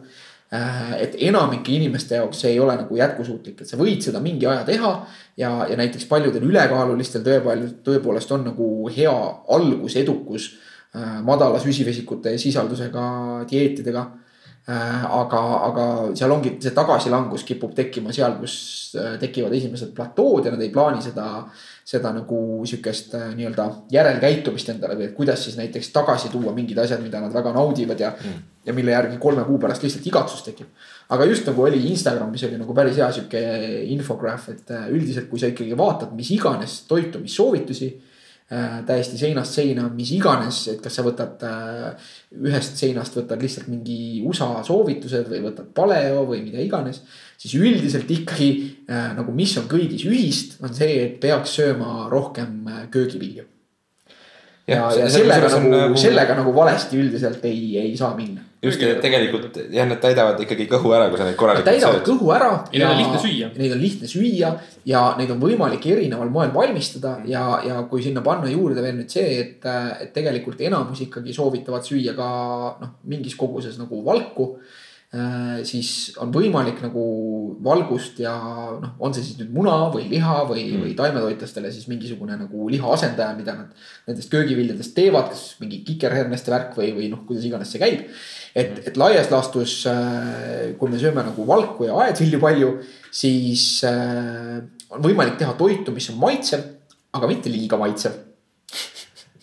[0.53, 4.47] äh, et enamike inimeste jaoks see ei ole nagu jätkusuutlik, et sa võid seda mingi
[4.47, 4.93] aja teha.
[5.37, 9.17] ja, ja näiteks paljudel ülekaalulistel tõepoolest, tõepoolest on nagu hea
[9.57, 10.53] algus, edukus
[11.25, 13.03] madala süsivesikute sisaldusega
[13.49, 14.03] dieetidega
[14.69, 15.85] äh, aga, aga
[16.17, 18.57] seal ongi see tagasilangus kipub tekkima seal, kus
[18.99, 21.27] äh, tekivad esimesed platood ja nad ei plaani seda,
[21.87, 27.03] seda nagu sihukest nii-öelda järelkäitumist endale või et kuidas siis näiteks tagasi tuua mingid asjad,
[27.03, 30.67] mida nad väga naudivad ja mm., ja mille järgi kolme kuu pärast lihtsalt igatsus tekib.
[31.15, 33.43] aga just nagu oli Instagramis oli nagu päris hea sihuke
[33.93, 38.06] infograaf, et üldiselt, kui sa ikkagi vaatad mis iganes toitumissoovitusi Äh,
[38.47, 42.11] täiesti seinast seina, mis iganes, et kas sa võtad äh,
[42.47, 47.01] ühest seinast võtad lihtsalt mingi USA soovitused või võtad paleo või mida iganes.
[47.37, 48.49] siis üldiselt ikkagi
[48.87, 53.43] äh, nagu, mis on kõigis ühist, on see, et peaks sööma rohkem köögivilju.
[54.67, 58.81] ja, ja, ja sellega nagu, nagu, sellega nagu valesti üldiselt ei, ei saa minna just
[59.01, 61.77] tegelikult jah, nad täidavad ikkagi kõhu ära, kui sa neid korralikult sööd.
[61.77, 62.49] täidavad kõhu ära.
[62.73, 63.49] ja neid on lihtne süüa.
[63.57, 64.51] Neid on lihtne süüa
[64.89, 69.13] ja neid on võimalik erineval moel valmistada ja, ja kui sinna panna juurde veel nüüd
[69.13, 69.69] see, et,
[70.01, 72.29] et tegelikult enamus ikkagi soovitavad süüa ka
[72.81, 74.55] noh, mingis koguses nagu valku
[75.67, 75.89] siis
[76.21, 77.03] on võimalik nagu
[77.63, 78.33] valgust ja
[78.77, 82.67] noh, on see siis nüüd muna või liha või mm., või taimetoitlastele siis mingisugune nagu
[82.71, 87.47] liha asendaja, mida nad nendest köögiviljadest teevad, kas mingi kikerherneste värk või, või noh, kuidas
[87.47, 88.05] iganes see käib.
[88.57, 92.71] Et, et laias laastus, äh, kui me sööme nagu valku ja aedvilju palju,
[93.13, 94.61] siis äh,
[94.93, 96.65] on võimalik teha toitu, mis on maitsev,
[97.17, 98.26] aga mitte liiga maitsev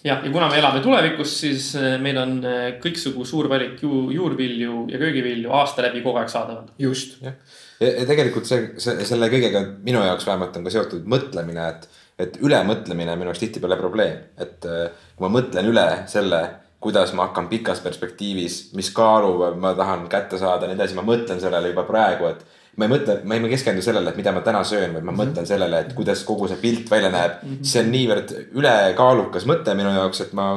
[0.05, 2.39] jah, ja kuna me elame tulevikus, siis äh, meil on
[2.83, 6.73] kõiksugu suur valik ju, juurvilju ja köögivilju aasta läbi kogu aeg saadaval.
[6.79, 7.21] just.
[7.25, 7.35] ja,
[7.81, 11.89] ja tegelikult see, see, selle kõigega minu jaoks vähemalt on ka seotud mõtlemine, et,
[12.27, 16.45] et ülemõtlemine on minu jaoks tihtipeale probleem, et kui ma mõtlen üle selle
[16.85, 21.05] kuidas ma hakkan pikas perspektiivis, mis kaalu ma tahan kätte saada ja nii edasi, ma
[21.07, 22.45] mõtlen sellele juba praegu, et
[22.77, 25.19] ma ei mõtle, ma ei keskendu sellele, et mida ma täna söön, vaid ma mm
[25.19, 25.33] -hmm.
[25.35, 27.51] mõtlen sellele, et kuidas kogu see pilt välja näeb mm.
[27.51, 27.65] -hmm.
[27.71, 30.49] see on niivõrd ülekaalukas mõte minu jaoks, et ma.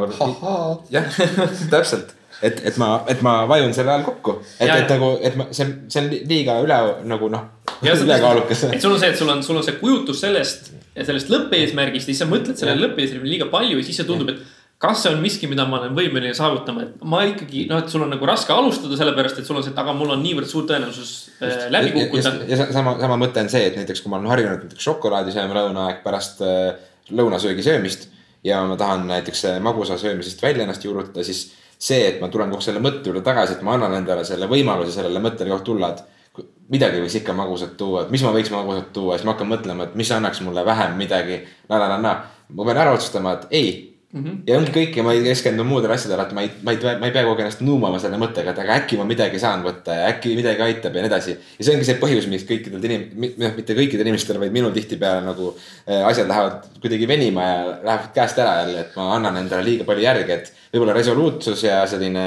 [0.90, 1.06] jah,
[1.74, 4.42] täpselt, et, et ma, et ma vajun selle all kokku.
[4.60, 7.46] et, et nagu, et ma, see see on liiga üle nagu noh,
[7.84, 8.64] ülekaalukas.
[8.72, 12.14] et sul on see, et sul on, sul on see kujutus sellest, sellest lõppeesmärgist ja
[12.14, 15.22] siis sa mõtled sellele lõppeesmärgile liiga palju ja siis see tundub, et kas see on
[15.24, 18.54] miski, mida ma olen võimeline saavutama, et ma ikkagi noh, et sul on nagu raske
[18.54, 21.96] alustada, sellepärast et sul on see, et aga mul on niivõrd suur tõenäosus äh, läbi
[21.96, 22.34] kukkuda.
[22.50, 25.58] ja, sama, sama mõte on see, et näiteks kui ma olen harjunud näiteks šokolaadi sööma
[25.58, 26.76] lõunaaeg pärast äh,
[27.10, 28.12] lõunasöögi söömist.
[28.46, 31.48] ja ma tahan näiteks äh, magusa söömisest välja ennast juurutada, siis
[31.78, 34.94] see, et ma tulen kogu selle mõtte juurde tagasi, et ma annan endale selle võimaluse
[34.94, 38.94] sellele mõttele kohe tulla, et midagi võiks ikka magusat tuua, et mis ma võiks magusat
[38.94, 41.42] tuua, siis ma hakkan mõtlema, et mis annaks mulle vähem midagi.
[41.70, 42.16] na, na, na, na,
[42.54, 43.70] ma pean ära otsustama, et ei
[44.14, 44.36] Mm -hmm.
[44.48, 47.10] ja ongi kõik ja ma ei keskendu muudele asjadele, et ma ei, ma ei, ma
[47.10, 50.06] ei pea kogu ennast nuumama selle mõttega, et aga äkki ma midagi saan võtta ja
[50.14, 51.36] äkki midagi aitab ja nii edasi.
[51.58, 55.26] ja see ongi see põhjus, miks kõikidel inim-, noh, mitte kõikidel inimestel, vaid minul tihtipeale
[55.28, 59.68] nagu äh, asjad lähevad kuidagi venima ja lähevad käest ära jälle, et ma annan endale
[59.68, 62.26] liiga palju järgi, et võib-olla resoluutsus ja selline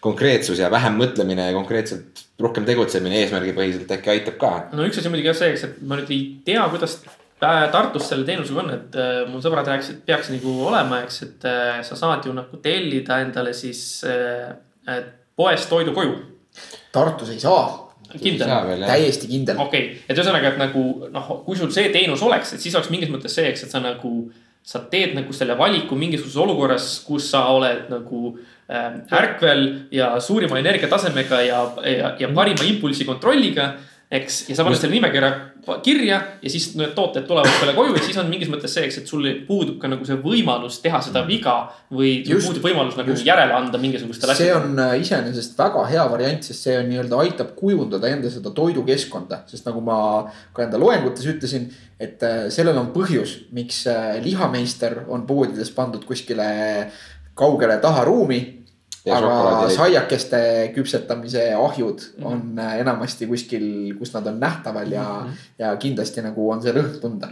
[0.00, 4.56] konkreetsus ja vähem mõtlemine ja konkreetselt rohkem tegutsemine eesmärgipõhiselt äkki aitab ka.
[4.72, 7.02] no üks asi muidugi jah see, eks, et ma nüüd ei tea, kuidas
[7.40, 11.78] Tartus selle teenusega on, et äh, mu sõbrad rääkisid, peaks nagu olema, eks, et äh,
[11.86, 14.50] sa saad ju nagu tellida endale siis äh,
[15.36, 16.18] poest toidu koju.
[16.92, 17.88] Tartus ei saa.
[18.20, 18.50] kindel?
[18.84, 19.56] täiesti kindel.
[19.62, 22.90] okei okay., et ühesõnaga, et nagu noh, kui sul see teenus oleks, et siis oleks
[22.92, 24.10] mingis mõttes see, eks, et sa nagu,
[24.66, 28.34] sa teed nagu selle valiku mingisuguses olukorras, kus sa oled nagu
[28.68, 29.64] äh, ärkvel
[29.96, 33.70] ja suurima energiatasemega ja, ja, ja parima impulsi kontrolliga
[34.10, 35.30] eks, ja sa paned selle nimekirja
[35.84, 39.00] kirja ja siis need tooted tulevad sulle koju ja siis on mingis mõttes see, eks,
[39.02, 41.54] et sul puudub ka nagu see võimalus teha seda viga.
[41.94, 43.26] või sul puudub võimalus nagu just.
[43.26, 44.56] järele anda mingisugustele asjadele.
[44.56, 48.50] see on äh, iseenesest väga hea variant, sest see on nii-öelda aitab kujundada enda seda
[48.56, 50.00] toidukeskkonda, sest nagu ma
[50.56, 51.70] ka enda loengutes ütlesin.
[52.00, 56.50] et äh, sellel on põhjus, miks äh, lihameister on poodides pandud kuskile
[57.38, 58.59] kaugele taharuumi
[59.08, 60.40] aga saiakeste
[60.74, 62.26] küpsetamise ahjud mm -hmm.
[62.26, 65.48] on äh, enamasti kuskil, kus nad on nähtaval ja mm, -hmm.
[65.58, 67.28] ja kindlasti nagu on see rõhk tunda.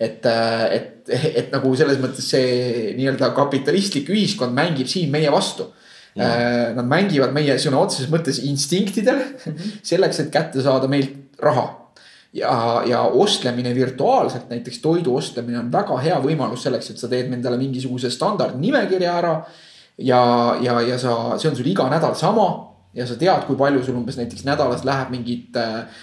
[0.00, 5.64] et, äh, et, et nagu selles mõttes see nii-öelda kapitalistlik ühiskond mängib siin meie vastu
[5.64, 6.22] mm.
[6.22, 6.74] -hmm.
[6.76, 9.80] Nad mängivad meie sõna otseses mõttes instinktidel -hmm.
[9.82, 11.86] selleks, et kätte saada meilt raha
[12.32, 17.32] ja, ja ostlemine virtuaalselt, näiteks toidu ostlemine on väga hea võimalus selleks, et sa teed
[17.32, 19.34] endale mingisuguse standardnimekirja ära
[19.98, 20.22] ja,
[20.62, 22.48] ja, ja sa, see on sul iga nädal sama
[22.96, 26.02] ja sa tead, kui palju sul umbes näiteks nädalas läheb mingit äh,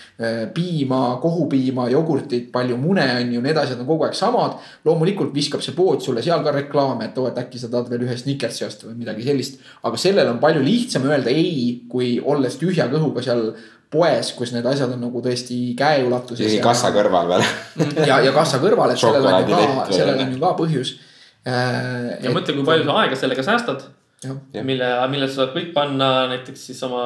[0.53, 4.59] piima, kohupiima, jogurtit, palju mune on ju, need asjad on kogu aeg samad.
[4.85, 8.05] loomulikult viskab see pood sulle seal ka reklaame, et oo, et äkki sa tahad veel
[8.05, 9.57] ühe Snickersi osta või midagi sellist.
[9.81, 13.47] aga sellele on palju lihtsam öelda ei, kui olles tühja kõhuga seal
[13.93, 16.45] poes, kus need asjad on nagu tõesti käeulatuses.
[16.45, 17.47] isegi kassa kõrval veel
[18.09, 20.93] ja, ja kassa kõrval, et sellel on ju ka, sellel on ju ka põhjus
[21.43, 23.83] Äh, ja mõtle, kui palju sa aega sellega säästad
[24.63, 27.03] mille, mille sa saad kõik panna näiteks siis oma,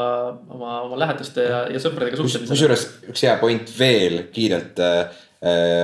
[0.54, 2.52] oma, oma lähedaste ja, ja sõpradega suhtlemisele.
[2.52, 5.24] kusjuures üks hea point veel kiirelt äh,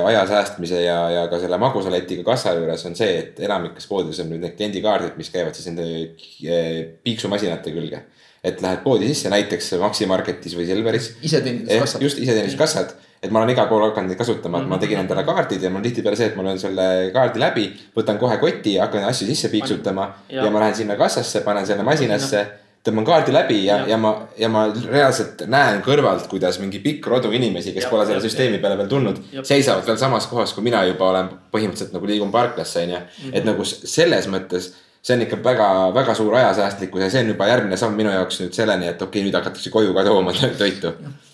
[0.05, 4.31] aja säästmise ja, ja ka selle magusaletiga kassa juures on see, et enamikes poodides on
[4.33, 8.03] nüüd need kliendikaardid, mis käivad siis nende äh, piiksumasinate külge.
[8.43, 11.13] et lähed poodi sisse, näiteks Maxi Marketis või Selveris.
[11.23, 12.01] iseteeninduskassad.
[12.03, 15.61] just iseteeninduskassad, et ma olen igal pool hakanud neid kasutama, et ma tegin endale kaardid
[15.63, 19.05] ja mul on tihtipeale see, et ma löön selle kaardi läbi, võtan kohe koti, hakkan
[19.07, 20.43] asju sisse piiksutama ja, Ja.
[20.45, 22.43] ja ma lähen sinna kassasse, panen selle masinasse
[22.83, 23.87] tõmban kaardi läbi ja, Ja.
[23.93, 28.05] ja ma, ja ma reaalselt näen kõrvalt, kuidas mingi pikk rodu inimesi, kes Ja, pole
[28.05, 31.29] selle ja, süsteemi peale veel tulnud Ja., seisavad veel samas kohas, kui mina juba olen
[31.53, 32.99] põhimõtteliselt nagu liigun parklasse, onju.
[33.23, 33.33] Mhm.
[33.39, 37.47] et nagu selles mõttes, see on ikka väga, väga suur ajasäästlikkus ja see on juba
[37.47, 40.31] järgmine samm minu jaoks nüüd selleni, et okei okay,, nüüd hakatakse koju ka tooma
[40.63, 40.91] toitu.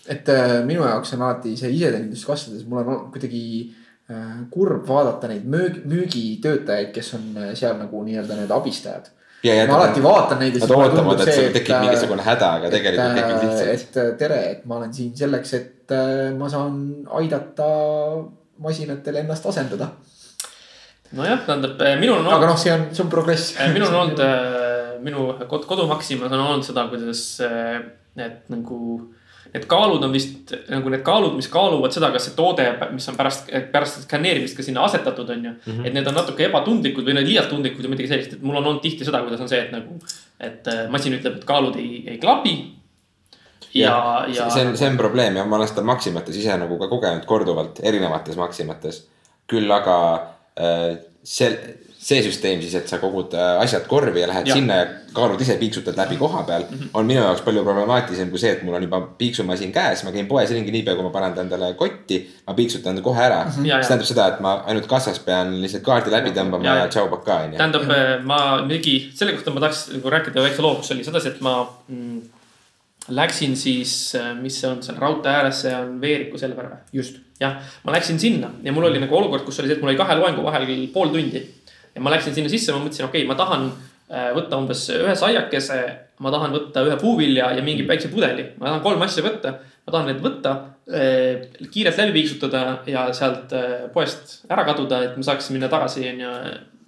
[0.09, 3.43] Et äh, minu jaoks on alati see iseteeninduskassades, mul on kuidagi
[4.09, 9.11] äh, kurb vaadata neid möögi, müügitöötajaid, kes on äh, seal nagu nii-öelda need abistajad.
[9.45, 11.53] Ja, ja ma alati vaatan neid ja Nad siis mulle ootavad, tundub et see, sul
[11.55, 13.99] tekib mingisugune häda, aga tegelikult et, tekib lihtsalt.
[14.01, 15.93] et tere, et ma olen siin selleks, et
[16.35, 16.81] ma saan
[17.21, 17.69] aidata
[18.59, 19.93] masinatel ennast asendada.
[21.15, 23.53] nojah, tähendab minul on aga olnud, noh, see on, see on progress.
[23.71, 24.25] minul on olnud,
[25.05, 27.23] minu kod-, kodumaksimas on olnud seda, kuidas
[28.19, 28.81] need nagu.
[29.53, 33.17] Need kaalud on vist nagu need kaalud, mis kaaluvad seda, kas see toode, mis on
[33.17, 35.53] pärast, pärast skaneerimist ka sinna asetatud, on ju.
[35.81, 38.65] et need on natuke ebatundlikud või need liialt tundlikud või midagi sellist, et mul on
[38.65, 39.97] olnud tihti seda, kuidas on see, et nagu.
[40.39, 42.55] et äh, masin ütleb, et kaalud ei, ei klapi.
[43.73, 43.95] ja,
[44.29, 44.49] ja.
[44.53, 47.81] see on, see on probleem ja ma olen seda Maximates ise nagu ka kogenud korduvalt
[47.81, 49.07] erinevates Maximates.
[49.49, 49.97] küll aga
[50.61, 51.49] äh, see,
[51.99, 54.55] see süsteem siis, et sa kogud äh, asjad korvi ja lähed Ja.
[54.55, 56.77] sinna ja kaalud ise, piiksutad läbi koha peal mm.
[56.77, 56.89] -hmm.
[56.93, 60.27] on minu jaoks palju problemaatilisem kui see, et mul on juba piiksumasin käes, ma käin
[60.27, 62.21] poes ringi niipea, kui ma panen ta endale kotti.
[62.47, 63.51] ma piiksutan ta kohe ära mm.
[63.51, 63.67] -hmm.
[63.67, 67.09] See tähendab seda, et ma ainult kassas pean lihtsalt kaardi läbi tõmbama Ja, ja, tšau
[67.09, 67.57] pakaa onju.
[67.57, 67.83] tähendab,
[68.23, 71.67] ma mingi, selle kohta ma tahaks nagu rääkida väikse loo, kus oli sedasi, et ma
[71.87, 72.21] mm,
[73.09, 76.79] läksin siis, mis see on seal raudtee ääres, see on Veeriku Selver või?
[76.93, 79.93] just, jah, ma läksin sinna ja mul oli nagu olukord, kus oli see, et mul
[79.93, 81.41] oli kahe loengu vahel pool tundi.
[81.99, 85.15] Ja ma läksin sinna sisse, ma mõtlesin, okei okay,, ma tahan äh, võtta umbes ühe
[85.19, 85.79] saiakese,
[86.23, 89.57] ma tahan võtta ühe puuvilja ja mingi väikse pudeli, ma tahan kolm asja võtta.
[89.89, 90.51] ma tahan need võtta,
[91.73, 96.33] kiirelt läbi piiksutada ja sealt äh, poest ära kaduda, et ma saaks minna tagasi onju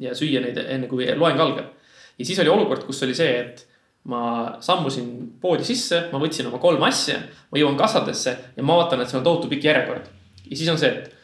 [0.02, 1.74] ja süüa neid enne kui loeng algab.
[2.18, 3.66] ja siis oli olukord, kus oli see, et
[4.10, 5.10] ma sammusin
[5.42, 7.20] poodi sisse, ma võtsin oma kolm asja,
[7.52, 10.08] ma jõuan kassadesse ja ma vaatan, et seal on tohutu pikk järjekord.
[10.48, 11.21] ja siis on see, et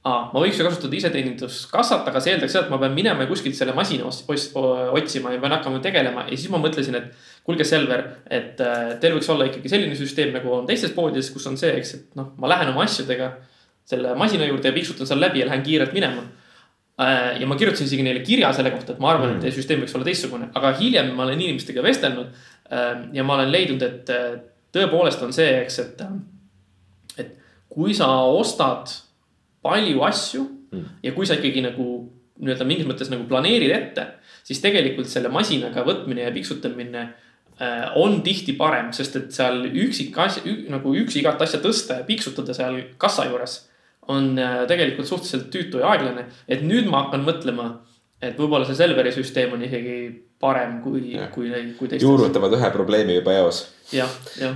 [0.00, 3.56] aa, ma võiks ju kasutada iseteeninduskassat, aga see eeldaks seda, et ma pean minema kuskilt
[3.58, 7.10] selle masina otsima ja pean hakkama tegelema ja siis ma mõtlesin, et
[7.44, 11.48] kuulge, Selver, et äh, teil võiks olla ikkagi selline süsteem, nagu on teistes poodides, kus
[11.50, 13.34] on see, eks, et noh, ma lähen oma asjadega
[13.90, 16.24] selle masina juurde ja piiksutan seal läbi ja lähen kiirelt minema.
[17.40, 19.94] ja ma kirjutasin isegi neile kirja selle kohta, et ma arvan, et teie süsteem võiks
[19.96, 22.32] olla teistsugune, aga hiljem ma olen inimestega vestelnud.
[23.12, 24.34] ja ma olen leidnud, et äh,
[24.72, 26.02] tõepoolest on see, eks, et,
[27.18, 27.32] et
[27.72, 28.92] kui sa ostad
[29.62, 30.86] palju asju mm.
[31.04, 31.86] ja kui sa ikkagi nagu
[32.40, 34.06] nii-öelda mingis mõttes nagu planeerid ette,
[34.46, 40.16] siis tegelikult selle masinaga võtmine ja piksutamine äh, on tihti parem, sest et seal üksik
[40.18, 43.58] asja ü,, nagu üksi igat asja tõsta ja piksutada seal kassa juures
[44.10, 46.26] on äh, tegelikult suhteliselt tüütu ja aeglane.
[46.48, 47.70] et nüüd ma hakkan mõtlema,
[48.22, 49.98] et võib-olla see Selveri süsteem on isegi
[50.40, 52.06] parem kui kui, kui teistes.
[52.06, 53.64] juurutavad ühe probleemi juba eos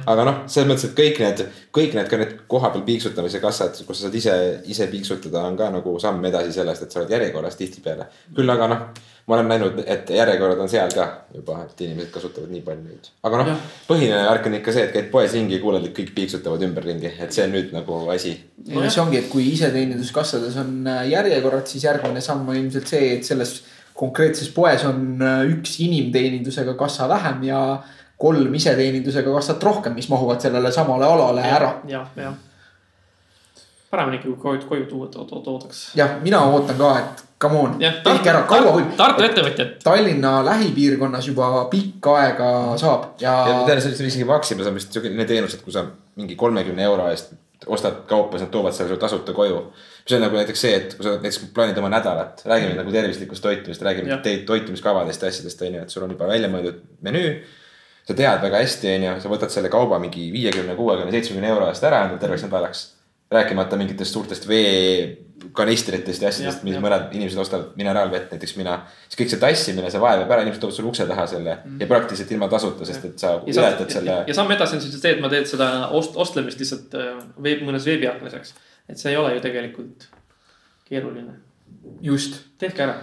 [0.07, 1.43] aga noh, selles mõttes, et kõik need,
[1.75, 4.37] kõik need ka need kohapeal piiksutamise kassad, kus sa saad ise,
[4.71, 8.07] ise piiksutada, on ka nagu samm edasi sellest, et sa oled järjekorras tihtipeale.
[8.37, 8.87] küll aga noh,
[9.27, 13.09] ma olen näinud, et järjekorrad on seal ka juba, et inimesed kasutavad nii palju neid.
[13.25, 16.13] aga noh põhiline värk on ikka see, et käid poes ringi ja kuuled, et kõik
[16.17, 18.35] piiksutavad ümberringi, et see on nüüd nagu asi.
[18.69, 23.15] no see ongi, et kui iseteeninduskassades on äh, järjekorrad, siis järgmine samm on ilmselt see,
[23.17, 23.63] et selles
[23.97, 27.61] konkreetses poes on äh, üks inimteenindusega kassa vähem ja
[28.21, 31.79] kolm iseteenindusega kassat rohkem, mis mahuvad sellele samale alale ära.
[31.89, 32.37] jah, jah.
[33.95, 35.87] Parem on ikkagi koju, koju tuua, toodaks.
[35.99, 38.93] jah, mina ootan ka, et come on, tehke ära, kaua võib.
[38.99, 39.79] Tartu ettevõtjad.
[39.85, 44.79] Tallinna lähipiirkonnas juba pikka aega saab ja, ja ma tean, see on isegi Maximas on
[44.79, 45.87] vist selline teenus, et kui sa
[46.19, 47.35] mingi kolmekümne euro eest
[47.67, 49.73] ostad kaupa, siis nad toovad selle sulle tasuta koju.
[50.05, 53.43] mis on nagu näiteks see, et kui sa näiteks plaanid oma nädalat, räägime nagu tervislikust
[53.43, 57.37] toitumisest, räägime toitumiskavadest ja asjadest on ju, et sul on juba välja mõeldud menüü.
[58.05, 61.71] sa tead väga hästi, on ju, sa võtad selle kauba mingi viiekümne, kuuekümne, seitsmekümne euro
[61.71, 62.83] eest ära endale terveks nädalaks.
[63.35, 68.79] Rääkimata mingitest suurtest veekanistritest ja asjadest, mis mõned inimesed ostavad mineraalvett, näiteks mina.
[69.09, 71.89] siis kõik see tassimine, see vaev jääb ära, inimesed toovad sulle ukse taha selle ja
[71.91, 73.51] praktiliselt ilma tasuta, sest et sa Mm.
[73.53, 76.95] ületad selle ja samm edasi on siis see, et ma teen seda ost-, ostlemist lihtsalt
[76.95, 78.55] äh, veeb, mõnes veebiaknas, eks.
[78.89, 80.09] et see ei ole ju tegelikult
[80.89, 81.41] keeruline.
[82.01, 82.97] just, tehke ära.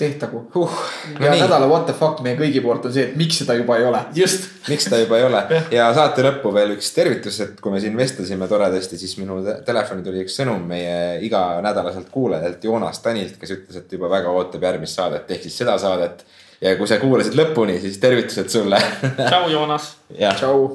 [0.00, 0.80] Tehtagu huh..
[1.18, 1.44] No ja nii.
[1.44, 4.02] nädala what the fuck meie kõigi poolt on see, et miks seda juba ei ole.
[4.16, 5.44] just, miks ta juba ei ole
[5.74, 9.60] ja saate lõppu veel üks tervitus, et kui me siin vestlesime toredasti, siis minu te-
[9.66, 14.64] telefoni tuli üks sõnum meie iganädalaselt kuulajalt Joonas Tanilt, kes ütles, et juba väga ootab
[14.68, 16.24] järgmist saadet ehk siis seda saadet.
[16.60, 18.76] ja kui sa kuulasid lõpuni, siis tervitused sulle.
[19.30, 19.94] tšau, Joonas.
[20.12, 20.66] tšau.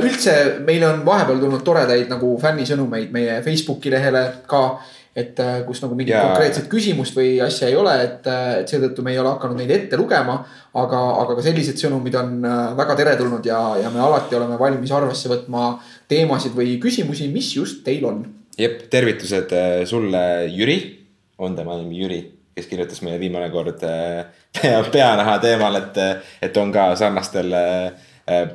[0.00, 4.64] üldse meile on vahepeal tulnud toredaid nagu fännisõnumeid meie Facebooki lehele ka.
[5.16, 6.28] Et äh, kus nagu mingit Jaa.
[6.28, 8.26] konkreetset küsimust või asja ei ole, et,
[8.60, 10.38] et seetõttu me ei ole hakanud neid ette lugema.
[10.70, 14.92] aga, aga ka sellised sõnumid on äh, väga teretulnud ja, ja me alati oleme valmis
[14.94, 15.72] arvesse võtma
[16.08, 18.22] teemasid või küsimusi, mis just teil on.
[18.58, 20.78] jep, tervitused äh, sulle, Jüri,
[21.38, 22.20] on tema nimi Jüri,
[22.54, 24.22] kes kirjutas meile viimane kord äh,
[24.60, 25.98] pea, peanaha teemal, et,
[26.42, 27.50] et on ka sarnastel,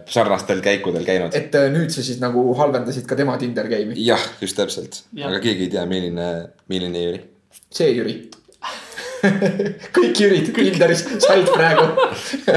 [0.09, 1.35] sarnastel käikudel käinud.
[1.35, 5.41] et äh, nüüd sa siis nagu halvendasid ka tema Tinder game'i, jah, just täpselt, aga
[5.43, 6.31] keegi ei tea, milline,
[6.71, 7.21] milline Jüri.
[7.73, 8.19] see Jüri
[9.95, 11.85] kõik Jürid Tinderis said praegu.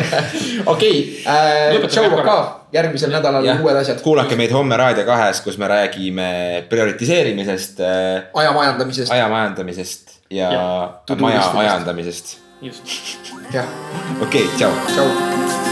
[0.73, 2.25] okei, tšau korra.
[2.27, 2.37] ka,
[2.77, 4.03] järgmisel nädalal uued asjad.
[4.05, 6.29] kuulake meid homme Raadio kahes, kus me räägime
[6.69, 12.39] prioritiseerimisest, aja majandamisest, aja majandamisest ja, Ja ja maja ajandamisest.
[12.63, 12.83] just.
[13.53, 13.67] jah,
[14.23, 14.73] okei okay,, tšau.
[14.93, 15.68] tšau